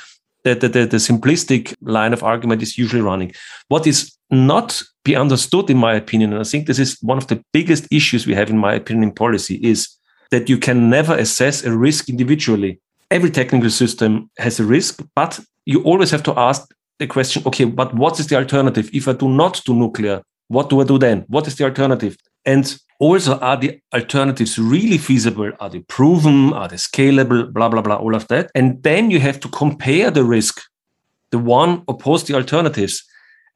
[0.44, 3.32] the, the, the, the simplistic line of argument is usually running.
[3.68, 7.26] What is not be understood, in my opinion, and I think this is one of
[7.26, 9.88] the biggest issues we have, in my opinion, in policy, is
[10.30, 12.78] that you can never assess a risk individually.
[13.10, 17.64] Every technical system has a risk, but you always have to ask the question okay,
[17.64, 18.90] but what is the alternative?
[18.92, 21.24] If I do not do nuclear, what do I do then?
[21.28, 22.16] What is the alternative?
[22.44, 25.52] And also, are the alternatives really feasible?
[25.60, 26.52] Are they proven?
[26.52, 27.52] Are they scalable?
[27.52, 28.50] Blah, blah, blah, all of that.
[28.54, 30.60] And then you have to compare the risk,
[31.30, 33.04] the one opposed the alternatives.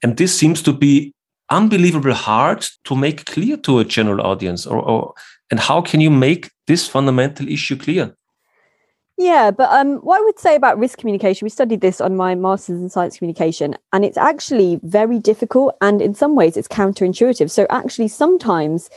[0.03, 1.13] And this seems to be
[1.51, 4.67] unbelievable hard to make clear to a general audience.
[4.67, 5.15] Or, or
[5.51, 8.17] and how can you make this fundamental issue clear?
[9.23, 12.35] Yeah, but um, what I would say about risk communication, we studied this on my
[12.35, 15.77] master's in science communication, and it's actually very difficult.
[15.81, 17.49] And in some ways, it's counterintuitive.
[17.49, 18.91] So, actually, sometimes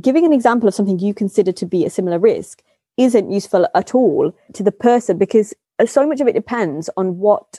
[0.00, 2.62] giving an example of something you consider to be a similar risk
[2.96, 5.52] isn't useful at all to the person because
[5.86, 7.58] so much of it depends on what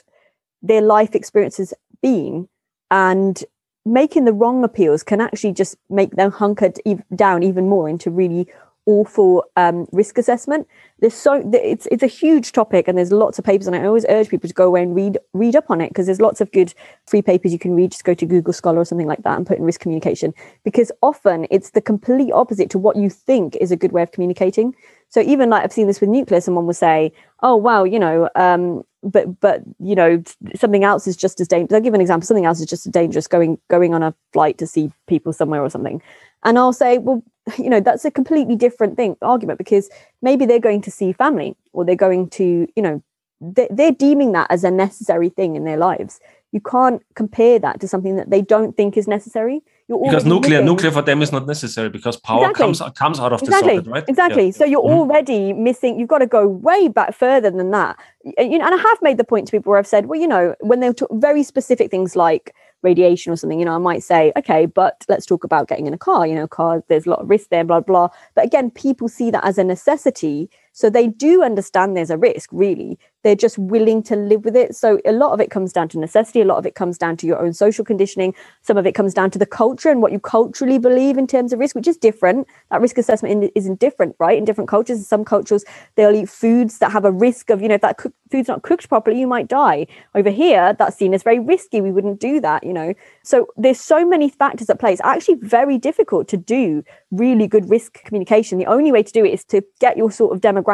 [0.62, 2.48] their life experience has been
[2.90, 3.44] and
[3.84, 6.78] making the wrong appeals can actually just make them hunkered
[7.14, 8.48] down even more into really
[8.86, 10.66] awful um, risk assessment.
[11.00, 14.06] There's so it's it's a huge topic, and there's lots of papers, and I always
[14.08, 16.50] urge people to go away and read read up on it because there's lots of
[16.52, 16.72] good
[17.06, 17.90] free papers you can read.
[17.90, 20.32] Just go to Google Scholar or something like that and put in risk communication
[20.64, 24.12] because often it's the complete opposite to what you think is a good way of
[24.12, 24.74] communicating.
[25.08, 27.12] So even like I've seen this with nuclear, someone will say,
[27.42, 30.22] "Oh wow, you know, um, but but you know,
[30.54, 32.26] something else is just as dangerous." I'll give an example.
[32.26, 35.62] Something else is just as dangerous going going on a flight to see people somewhere
[35.62, 36.00] or something.
[36.44, 37.22] And I'll say, well,
[37.58, 39.88] you know, that's a completely different thing argument because
[40.22, 43.02] maybe they're going to see family or they're going to, you know,
[43.40, 46.20] they're, they're deeming that as a necessary thing in their lives.
[46.52, 50.66] You can't compare that to something that they don't think is necessary because nuclear living.
[50.66, 52.64] nuclear for them is not necessary because power exactly.
[52.64, 53.76] comes comes out of exactly.
[53.76, 54.04] the socket, right?
[54.08, 54.46] Exactly.
[54.46, 54.50] Yeah.
[54.52, 54.98] So you're mm-hmm.
[54.98, 55.98] already missing.
[55.98, 57.96] You've got to go way back further than that.
[58.24, 60.26] You know, and I have made the point to people where I've said, well, you
[60.26, 62.54] know, when they talk very specific things like
[62.86, 65.94] radiation or something, you know, I might say, okay, but let's talk about getting in
[65.94, 66.26] a car.
[66.26, 68.08] You know, car there's a lot of risk there, blah blah.
[68.34, 72.50] But again, people see that as a necessity so they do understand there's a risk,
[72.52, 72.98] really.
[73.24, 74.76] They're just willing to live with it.
[74.76, 76.42] So a lot of it comes down to necessity.
[76.42, 78.34] A lot of it comes down to your own social conditioning.
[78.60, 81.54] Some of it comes down to the culture and what you culturally believe in terms
[81.54, 82.46] of risk, which is different.
[82.70, 84.36] That risk assessment isn't different, right?
[84.36, 85.64] In different cultures, in some cultures,
[85.94, 87.98] they'll eat foods that have a risk of, you know, if that
[88.30, 89.86] food's not cooked properly, you might die.
[90.14, 91.80] Over here, that's seen as very risky.
[91.80, 92.92] We wouldn't do that, you know.
[93.24, 94.92] So there's so many factors at play.
[94.92, 98.58] It's actually very difficult to do really good risk communication.
[98.58, 100.65] The only way to do it is to get your sort of demographic,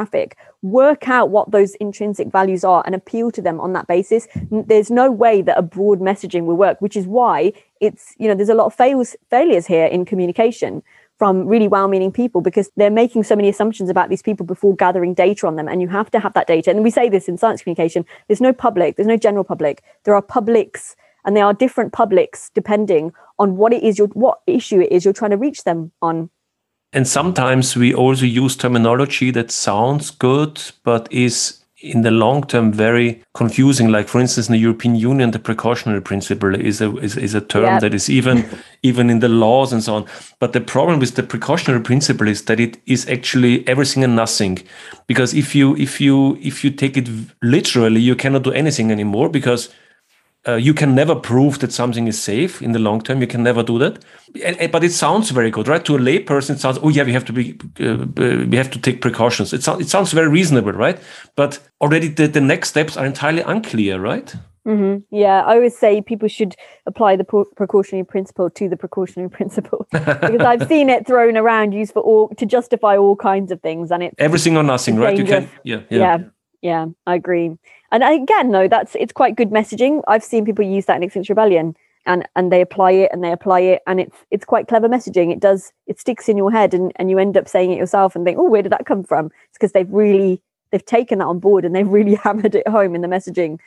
[0.62, 4.28] work out what those intrinsic values are, and appeal to them on that basis.
[4.50, 8.34] There's no way that a broad messaging will work, which is why it's, you know,
[8.34, 10.82] there's a lot of fails, failures here in communication
[11.18, 14.74] from really well meaning people because they're making so many assumptions about these people before
[14.74, 15.68] gathering data on them.
[15.68, 16.70] And you have to have that data.
[16.70, 20.14] And we say this in science communication there's no public, there's no general public, there
[20.14, 24.80] are publics and there are different publics depending on what it is your what issue
[24.80, 26.28] it is you're trying to reach them on
[26.92, 32.72] and sometimes we also use terminology that sounds good but is in the long term
[32.72, 33.88] very confusing.
[33.88, 37.40] Like for instance in the european union the precautionary principle is a is, is a
[37.40, 37.80] term yep.
[37.80, 38.44] that is even
[38.82, 40.06] even in the laws and so on.
[40.38, 44.58] But the problem with the precautionary principle is that it is actually everything and nothing.
[45.06, 47.08] Because if you if you if you take it
[47.42, 49.68] literally you cannot do anything anymore because
[50.46, 53.20] uh, you can never prove that something is safe in the long term.
[53.20, 54.04] You can never do that.
[54.44, 55.84] And, and, but it sounds very good, right?
[55.84, 58.80] To a layperson, it sounds, oh yeah, we have to be, uh, we have to
[58.80, 59.52] take precautions.
[59.52, 60.98] It, so, it sounds very reasonable, right?
[61.36, 64.34] But already the, the next steps are entirely unclear, right?
[64.66, 65.14] Mm-hmm.
[65.14, 66.54] Yeah, I always say people should
[66.86, 71.92] apply the precautionary principle to the precautionary principle because I've seen it thrown around, used
[71.92, 75.16] for all to justify all kinds of things, and it's everything or nothing, right?
[75.16, 76.18] You can, yeah, yeah, yeah,
[76.62, 76.86] yeah.
[77.06, 77.56] I agree.
[77.92, 80.02] And again, no, that's it's quite good messaging.
[80.08, 81.76] I've seen people use that in Extinction Rebellion
[82.06, 85.30] and and they apply it and they apply it and it's it's quite clever messaging.
[85.30, 88.16] It does it sticks in your head and, and you end up saying it yourself
[88.16, 89.26] and think, oh, where did that come from?
[89.26, 92.94] It's because they've really they've taken that on board and they've really hammered it home
[92.94, 93.58] in the messaging.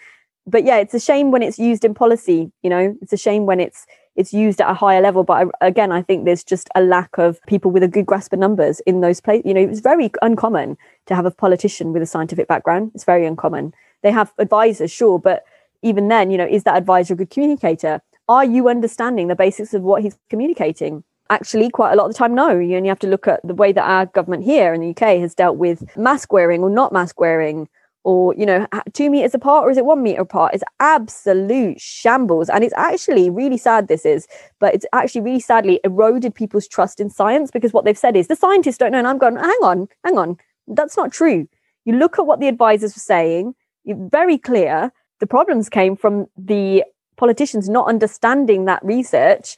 [0.47, 3.45] But yeah, it's a shame when it's used in policy, you know, it's a shame
[3.45, 5.23] when it's it's used at a higher level.
[5.23, 8.33] But I, again, I think there's just a lack of people with a good grasp
[8.33, 9.43] of numbers in those places.
[9.45, 12.91] You know, it's very uncommon to have a politician with a scientific background.
[12.95, 13.73] It's very uncommon.
[14.05, 15.45] They have advisors, sure, but
[15.81, 18.03] even then, you know, is that advisor a good communicator?
[18.29, 21.03] Are you understanding the basics of what he's communicating?
[21.31, 22.51] Actually, quite a lot of the time, no.
[22.51, 25.19] You only have to look at the way that our government here in the UK
[25.21, 27.67] has dealt with mask wearing or not mask wearing,
[28.03, 30.53] or you know, two meters apart or is it one meter apart?
[30.53, 33.87] It's absolute shambles, and it's actually really sad.
[33.87, 34.27] This is,
[34.59, 38.27] but it's actually really sadly eroded people's trust in science because what they've said is
[38.27, 40.37] the scientists don't know, and I'm going, hang on, hang on,
[40.67, 41.47] that's not true.
[41.85, 43.55] You look at what the advisors were saying
[43.85, 46.83] very clear the problems came from the
[47.17, 49.55] politicians not understanding that research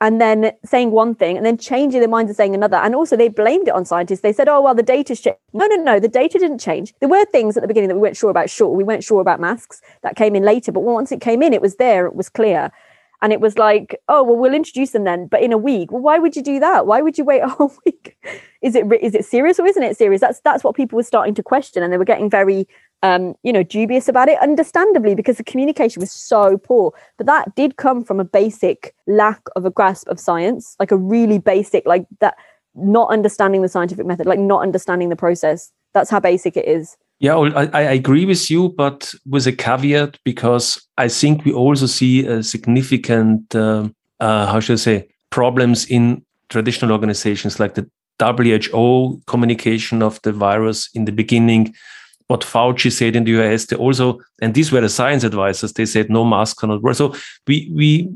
[0.00, 2.76] and then saying one thing and then changing their minds and saying another.
[2.76, 4.20] And also, they blamed it on scientists.
[4.20, 5.38] They said, oh, well, the data's changed.
[5.52, 6.94] No, no, no, the data didn't change.
[7.00, 8.48] There were things at the beginning that we weren't sure about.
[8.48, 9.80] Sure, we weren't sure about masks.
[10.02, 10.70] That came in later.
[10.70, 12.70] But once it came in, it was there, it was clear.
[13.20, 15.90] And it was like, oh, well, we'll introduce them then, but in a week.
[15.90, 16.86] Well, why would you do that?
[16.86, 18.16] Why would you wait a whole week?
[18.62, 20.20] Is it is it serious or isn't it serious?
[20.20, 22.68] That's that's what people were starting to question, and they were getting very
[23.02, 26.92] um, you know, dubious about it, understandably, because the communication was so poor.
[27.16, 30.96] But that did come from a basic lack of a grasp of science, like a
[30.96, 32.34] really basic, like that,
[32.74, 35.72] not understanding the scientific method, like not understanding the process.
[35.94, 36.96] That's how basic it is.
[37.20, 41.86] Yeah, I, I agree with you, but with a caveat, because I think we also
[41.86, 43.88] see a significant, uh,
[44.20, 47.90] uh, how should I say, problems in traditional organizations like the
[48.20, 51.74] WHO communication of the virus in the beginning,
[52.28, 55.86] what Fauci said in the US, they also, and these were the science advisors, they
[55.86, 56.94] said no masks cannot work.
[56.94, 57.14] So
[57.46, 58.08] we we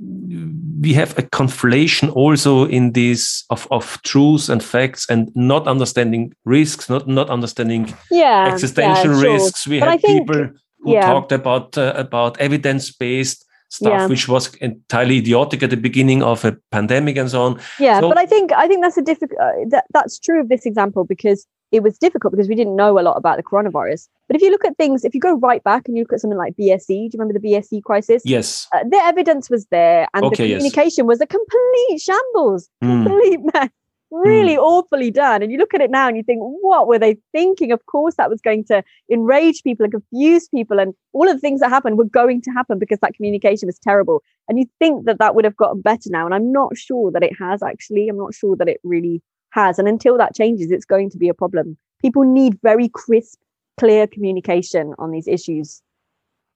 [0.81, 6.33] we have a conflation also in this of, of truths and facts and not understanding
[6.45, 9.33] risks, not not understanding yeah, existential yeah, sure.
[9.33, 9.67] risks.
[9.67, 10.49] We But had think- people
[10.85, 11.07] who yeah.
[11.13, 14.07] talked about uh, about evidence based stuff, Yeah.
[14.09, 17.59] which was entirely idiotic at the beginning of a pandemic and so on.
[17.79, 20.49] yeah So- but i think i think that's a difficult uh, that, that's true of
[20.51, 24.09] this example because it was difficult because we didn't know a lot about the coronavirus.
[24.29, 26.21] But if you look at things if you go right back and you look at
[26.21, 28.23] something like bse do you remember the bse crisis?
[28.25, 28.69] Yes.
[28.75, 30.59] uh, the evidence was there and Okay, the yes.
[30.59, 33.07] communication was a complete shambles Mm.
[33.07, 33.71] complete mess
[34.13, 35.43] really awfully done.
[35.43, 37.73] And you look at it now and you think what were they thinking?
[37.73, 41.41] Of course that was going to enrage people and confuse people and all of the
[41.41, 44.23] things that happened were going to happen because that communication was terrible.
[44.49, 47.23] And you think that that would have gotten better now and i'm not sure that
[47.23, 48.09] it has actually.
[48.09, 49.79] I'm not sure that it really has.
[49.79, 51.77] And until that changes it's going to be a problem.
[52.01, 53.39] People need very crisp
[53.79, 55.83] clear communication on these issues.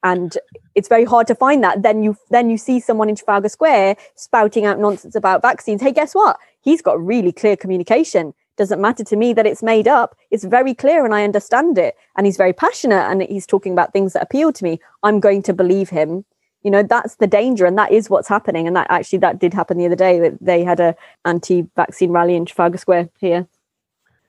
[0.02, 0.36] And
[0.74, 1.82] it's very hard to find that.
[1.82, 5.82] Then you then you see someone in trafalgar square spouting out nonsense about vaccines.
[5.82, 6.38] Hey guess what?
[6.60, 8.34] He's got really clear communication.
[8.56, 10.16] Doesn't matter to me that it's made up.
[10.30, 11.94] It's very clear and i understand it.
[12.16, 14.80] And he's very passionate and he's talking about things that appeal to me.
[15.02, 16.24] I'm going to believe him
[16.66, 18.66] you know that's the danger and that is what's happening.
[18.66, 22.34] And that actually that did happen the other day that they had a anti-vaccine rally
[22.34, 23.46] in trafalgar square here.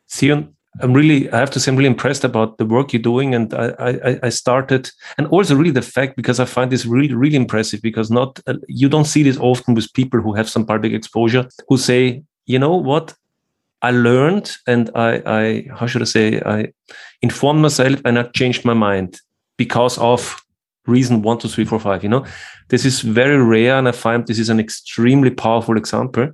[0.08, 3.34] Zion, I'm really, I have to say, I'm really impressed about the work you're doing.
[3.34, 7.12] And I, I, I started, and also really the fact, because I find this really,
[7.16, 10.64] really impressive because not, uh, you don't see this often with people who have some
[10.64, 13.16] public exposure who say, you know what,
[13.82, 16.72] I learned and I, I, how should I say, I
[17.24, 19.22] informed myself and I changed my mind
[19.58, 20.40] because of
[20.88, 22.04] reason one, two, three, four, five.
[22.04, 22.26] You know,
[22.70, 26.32] this is very rare, and I find this is an extremely powerful example.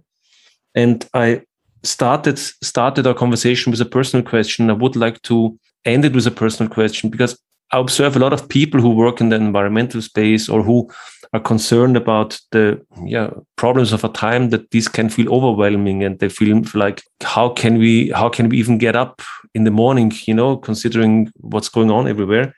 [0.75, 1.41] And I
[1.83, 4.69] started started our conversation with a personal question.
[4.69, 7.37] I would like to end it with a personal question because
[7.71, 10.89] I observe a lot of people who work in the environmental space or who
[11.33, 16.19] are concerned about the yeah problems of a time that these can feel overwhelming and
[16.19, 19.21] they feel like how can we how can we even get up
[19.55, 22.55] in the morning you know considering what's going on everywhere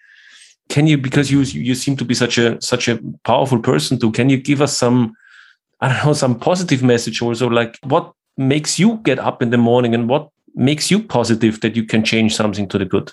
[0.69, 4.11] can you because you you seem to be such a such a powerful person too
[4.11, 5.13] can you give us some
[5.81, 9.57] i don't know some positive message also like what makes you get up in the
[9.57, 13.11] morning and what makes you positive that you can change something to the good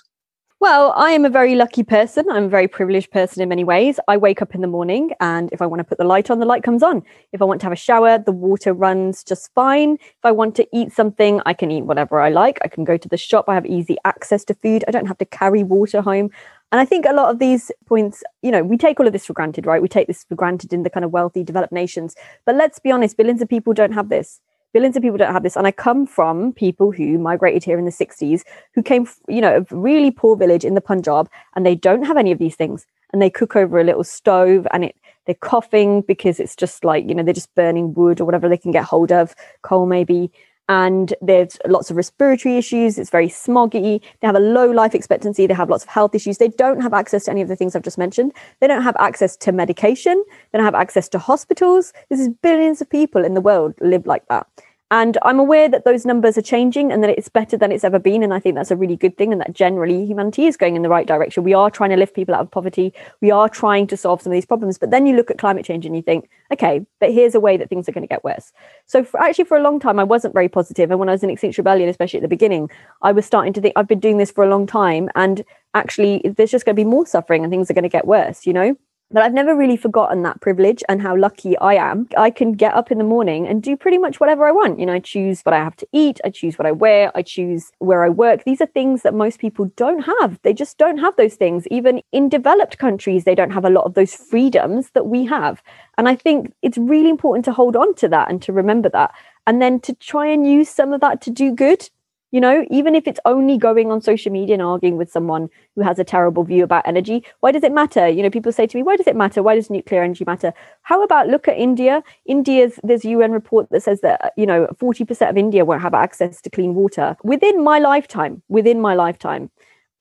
[0.63, 2.25] Well, I am a very lucky person.
[2.31, 3.99] I'm a very privileged person in many ways.
[4.07, 6.39] I wake up in the morning and if I want to put the light on,
[6.39, 7.03] the light comes on.
[7.33, 9.95] If I want to have a shower, the water runs just fine.
[9.95, 12.61] If I want to eat something, I can eat whatever I like.
[12.63, 13.47] I can go to the shop.
[13.49, 14.85] I have easy access to food.
[14.87, 16.31] I don't have to carry water home.
[16.73, 19.27] And I think a lot of these points, you know, we take all of this
[19.27, 19.83] for granted, right?
[19.83, 22.17] We take this for granted in the kind of wealthy, developed nations.
[22.47, 24.41] But let's be honest, billions of people don't have this
[24.73, 27.85] billions of people don't have this and i come from people who migrated here in
[27.85, 28.43] the 60s
[28.75, 32.17] who came you know a really poor village in the punjab and they don't have
[32.17, 34.97] any of these things and they cook over a little stove and it
[35.27, 38.57] they're coughing because it's just like you know they're just burning wood or whatever they
[38.57, 40.31] can get hold of coal maybe
[40.73, 42.99] and there's lots of respiratory issues.
[42.99, 44.01] It's very smoggy.
[44.21, 45.47] They have a low life expectancy.
[45.47, 46.39] They have lots of health issues.
[46.39, 48.33] They don't have access to any of the things i've just mentioned.
[48.61, 50.25] They don't have access to medication.
[50.51, 51.93] They don't have access to hospitals.
[52.09, 54.47] This is billions of people in the world live like that
[54.93, 57.99] and i'm aware that those numbers are changing and that it's better than it's ever
[57.99, 60.77] been and i think that's a really good thing and that generally humanity is going
[60.77, 61.43] in the right direction.
[61.43, 62.93] We are trying to lift people out of poverty.
[63.21, 64.79] We are trying to solve some of these problems.
[64.79, 67.57] But then you look at climate change and you think okay but here's a way
[67.57, 68.53] that things are going to get worse.
[68.87, 70.91] So for, actually for a long time i wasn't very positive.
[70.91, 72.71] and when i was in extinction rebellion especially at the beginning
[73.03, 76.21] i was starting to think i've been doing this for a long time and actually
[76.37, 78.53] there's just going to be more suffering and things are going to get worse you
[78.53, 78.77] know
[79.13, 82.09] but I've never really forgotten that privilege and how lucky I am.
[82.17, 84.79] I can get up in the morning and do pretty much whatever I want.
[84.79, 87.23] You know, I choose what I have to eat, I choose what I wear, I
[87.23, 88.45] choose where I work.
[88.45, 90.41] These are things that most people don't have.
[90.43, 91.67] They just don't have those things.
[91.69, 95.63] Even in developed countries, they don't have a lot of those freedoms that we have.
[95.99, 99.13] And I think it's really important to hold on to that and to remember that.
[99.47, 101.89] And then to try and use some of that to do good
[102.33, 105.83] you know even if it's only going on social media and arguing with someone who
[105.83, 108.09] has a terrible view about energy why does it matter?
[108.09, 109.43] You know people say to me why does it matter?
[109.43, 110.53] Why does nuclear energy matter?
[110.83, 112.03] How about look at india?
[112.27, 115.95] India's there's a un report that says that you know 40% of india won't have
[115.95, 119.51] access to clean water within my lifetime within my lifetime.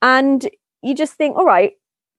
[0.00, 0.48] And
[0.82, 1.72] you just think all right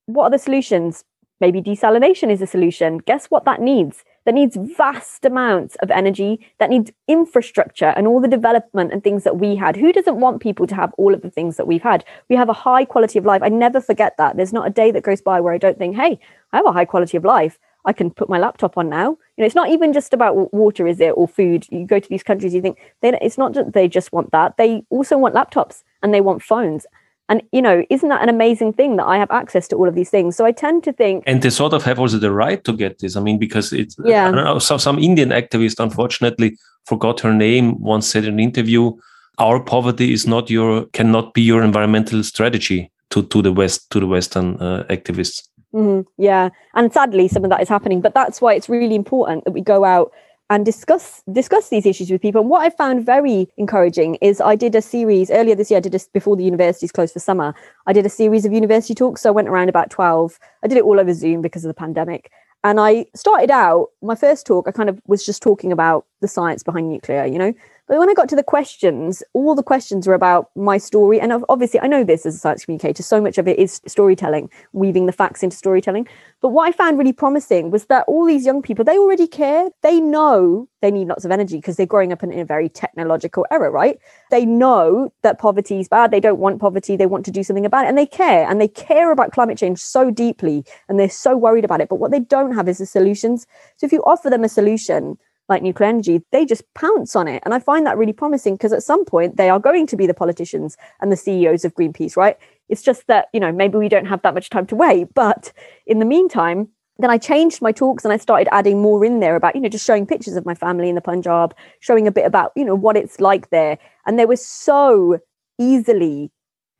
[0.05, 1.03] what are the solutions?
[1.39, 2.99] Maybe desalination is a solution.
[2.99, 8.21] Guess what that needs that needs vast amounts of energy, that needs infrastructure and all
[8.21, 9.75] the development and things that we had.
[9.75, 12.05] Who doesn't want people to have all of the things that we've had?
[12.29, 13.41] We have a high quality of life.
[13.43, 14.37] I never forget that.
[14.37, 16.19] There's not a day that goes by where I don't think, hey,
[16.51, 17.59] I have a high quality of life.
[17.85, 19.09] I can put my laptop on now.
[19.09, 21.67] You know, it's not even just about water, is it, or food.
[21.69, 24.55] You go to these countries, you think they, it's not that they just want that.
[24.57, 26.85] They also want laptops and they want phones.
[27.33, 29.95] And you know, isn't that an amazing thing that I have access to all of
[29.95, 30.35] these things?
[30.35, 32.99] So I tend to think, and they sort of have also the right to get
[32.99, 33.15] this.
[33.15, 34.27] I mean, because it's Yeah.
[34.27, 34.59] I don't know.
[34.59, 36.49] So some Indian activist, unfortunately,
[36.85, 37.81] forgot her name.
[37.81, 38.91] Once said in an interview,
[39.39, 43.99] "Our poverty is not your cannot be your environmental strategy." To to the west to
[43.99, 45.49] the Western uh, activists.
[45.73, 48.01] Mhm, yeah, and sadly, some of that is happening.
[48.01, 50.11] But that's why it's really important that we go out
[50.53, 52.41] and discuss discuss these issues with people.
[52.41, 55.79] And what I found very encouraging is I did a series earlier this year.
[55.79, 57.55] I did this before the universities closed for summer.
[57.87, 59.21] I did a series of university talks.
[59.21, 60.37] So I went around about twelve.
[60.63, 62.31] I did it all over Zoom because of the pandemic.
[62.63, 64.67] And I started out my first talk.
[64.67, 67.53] I kind of was just talking about the science behind nuclear, you know.
[67.87, 71.19] But when I got to the questions, all the questions were about my story.
[71.19, 73.03] And obviously, I know this as a science communicator.
[73.03, 76.07] So much of it is storytelling, weaving the facts into storytelling.
[76.41, 79.69] But what I found really promising was that all these young people, they already care.
[79.81, 82.69] They know they need lots of energy because they're growing up in, in a very
[82.69, 83.99] technological era, right?
[84.31, 86.11] They know that poverty is bad.
[86.11, 86.95] They don't want poverty.
[86.95, 87.89] They want to do something about it.
[87.89, 88.49] And they care.
[88.49, 90.63] And they care about climate change so deeply.
[90.87, 91.89] And they're so worried about it.
[91.89, 93.45] But what they don't have is the solutions.
[93.75, 95.17] So if you offer them a solution,
[95.49, 97.43] like nuclear energy, they just pounce on it.
[97.45, 100.07] And I find that really promising because at some point they are going to be
[100.07, 102.37] the politicians and the CEOs of Greenpeace, right?
[102.69, 105.13] It's just that, you know, maybe we don't have that much time to wait.
[105.13, 105.51] But
[105.85, 106.69] in the meantime,
[106.99, 109.69] then I changed my talks and I started adding more in there about, you know,
[109.69, 112.75] just showing pictures of my family in the Punjab, showing a bit about, you know,
[112.75, 113.77] what it's like there.
[114.05, 115.19] And they were so
[115.59, 116.31] easily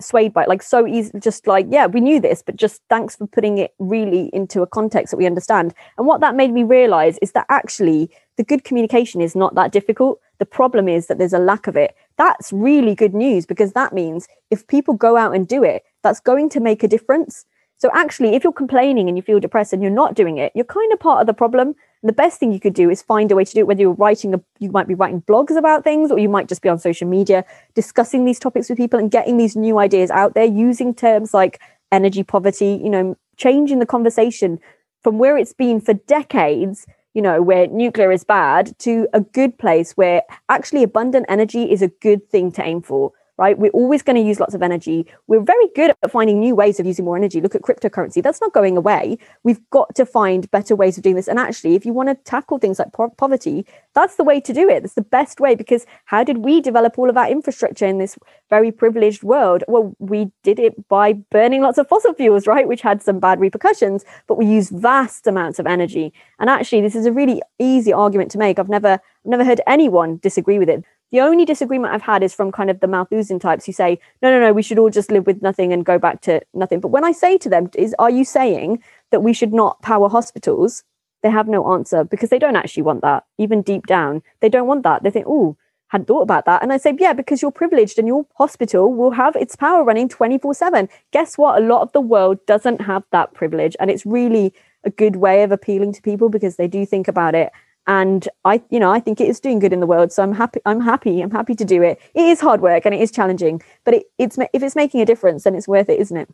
[0.03, 3.15] swayed by it, like so easy, just like, yeah, we knew this, but just thanks
[3.15, 5.73] for putting it really into a context that we understand.
[5.97, 9.71] And what that made me realize is that actually the good communication is not that
[9.71, 10.19] difficult.
[10.39, 11.95] The problem is that there's a lack of it.
[12.17, 16.19] That's really good news because that means if people go out and do it, that's
[16.19, 17.45] going to make a difference.
[17.77, 20.65] So actually, if you're complaining and you feel depressed and you're not doing it, you're
[20.65, 21.75] kind of part of the problem.
[22.05, 23.93] The best thing you could do is find a way to do it, whether you're
[23.93, 26.77] writing a you might be writing blogs about things, or you might just be on
[26.77, 27.45] social media
[27.75, 31.61] discussing these topics with people and getting these new ideas out there, using terms like
[31.91, 34.59] energy poverty, you know, changing the conversation
[35.01, 39.57] from where it's been for decades you know, where nuclear is bad to a good
[39.57, 43.57] place where actually abundant energy is a good thing to aim for, right?
[43.57, 45.07] We're always going to use lots of energy.
[45.27, 47.41] We're very good at finding new ways of using more energy.
[47.41, 48.21] Look at cryptocurrency.
[48.21, 49.17] That's not going away.
[49.43, 51.27] We've got to find better ways of doing this.
[51.27, 54.53] And actually, if you want to tackle things like po- poverty, that's the way to
[54.53, 54.81] do it.
[54.81, 58.17] That's the best way because how did we develop all of our infrastructure in this
[58.49, 59.63] very privileged world?
[59.67, 62.67] Well, we did it by burning lots of fossil fuels, right?
[62.67, 66.13] Which had some bad repercussions, but we use vast amounts of energy.
[66.39, 68.59] And actually, this is a really easy argument to make.
[68.59, 70.83] I've never, I've never heard anyone disagree with it.
[71.13, 74.31] The only disagreement I've had is from kind of the Malthusian types who say, no,
[74.31, 76.79] no, no, we should all just live with nothing and go back to nothing.
[76.79, 80.09] But when I say to them, is are you saying that we should not power
[80.09, 80.83] hospitals?
[81.21, 83.25] They have no answer because they don't actually want that.
[83.37, 85.03] Even deep down, they don't want that.
[85.03, 85.55] They think, oh,
[85.89, 86.63] hadn't thought about that.
[86.63, 90.09] And I say, yeah, because you're privileged and your hospital will have its power running
[90.09, 90.89] 24 7.
[91.11, 91.61] Guess what?
[91.61, 93.75] A lot of the world doesn't have that privilege.
[93.79, 94.51] And it's really
[94.83, 97.51] a good way of appealing to people because they do think about it
[97.87, 100.33] and i you know i think it is doing good in the world so i'm
[100.33, 103.11] happy i'm happy i'm happy to do it it is hard work and it is
[103.11, 106.29] challenging but it, it's if it's making a difference then it's worth it isn't it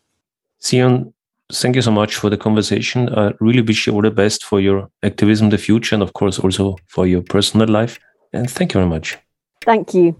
[0.61, 1.13] Zion,
[1.53, 3.07] thank you so much for the conversation.
[3.15, 6.11] I really wish you all the best for your activism in the future and, of
[6.11, 7.97] course, also for your personal life.
[8.33, 9.17] And thank you very much.
[9.61, 10.15] thank you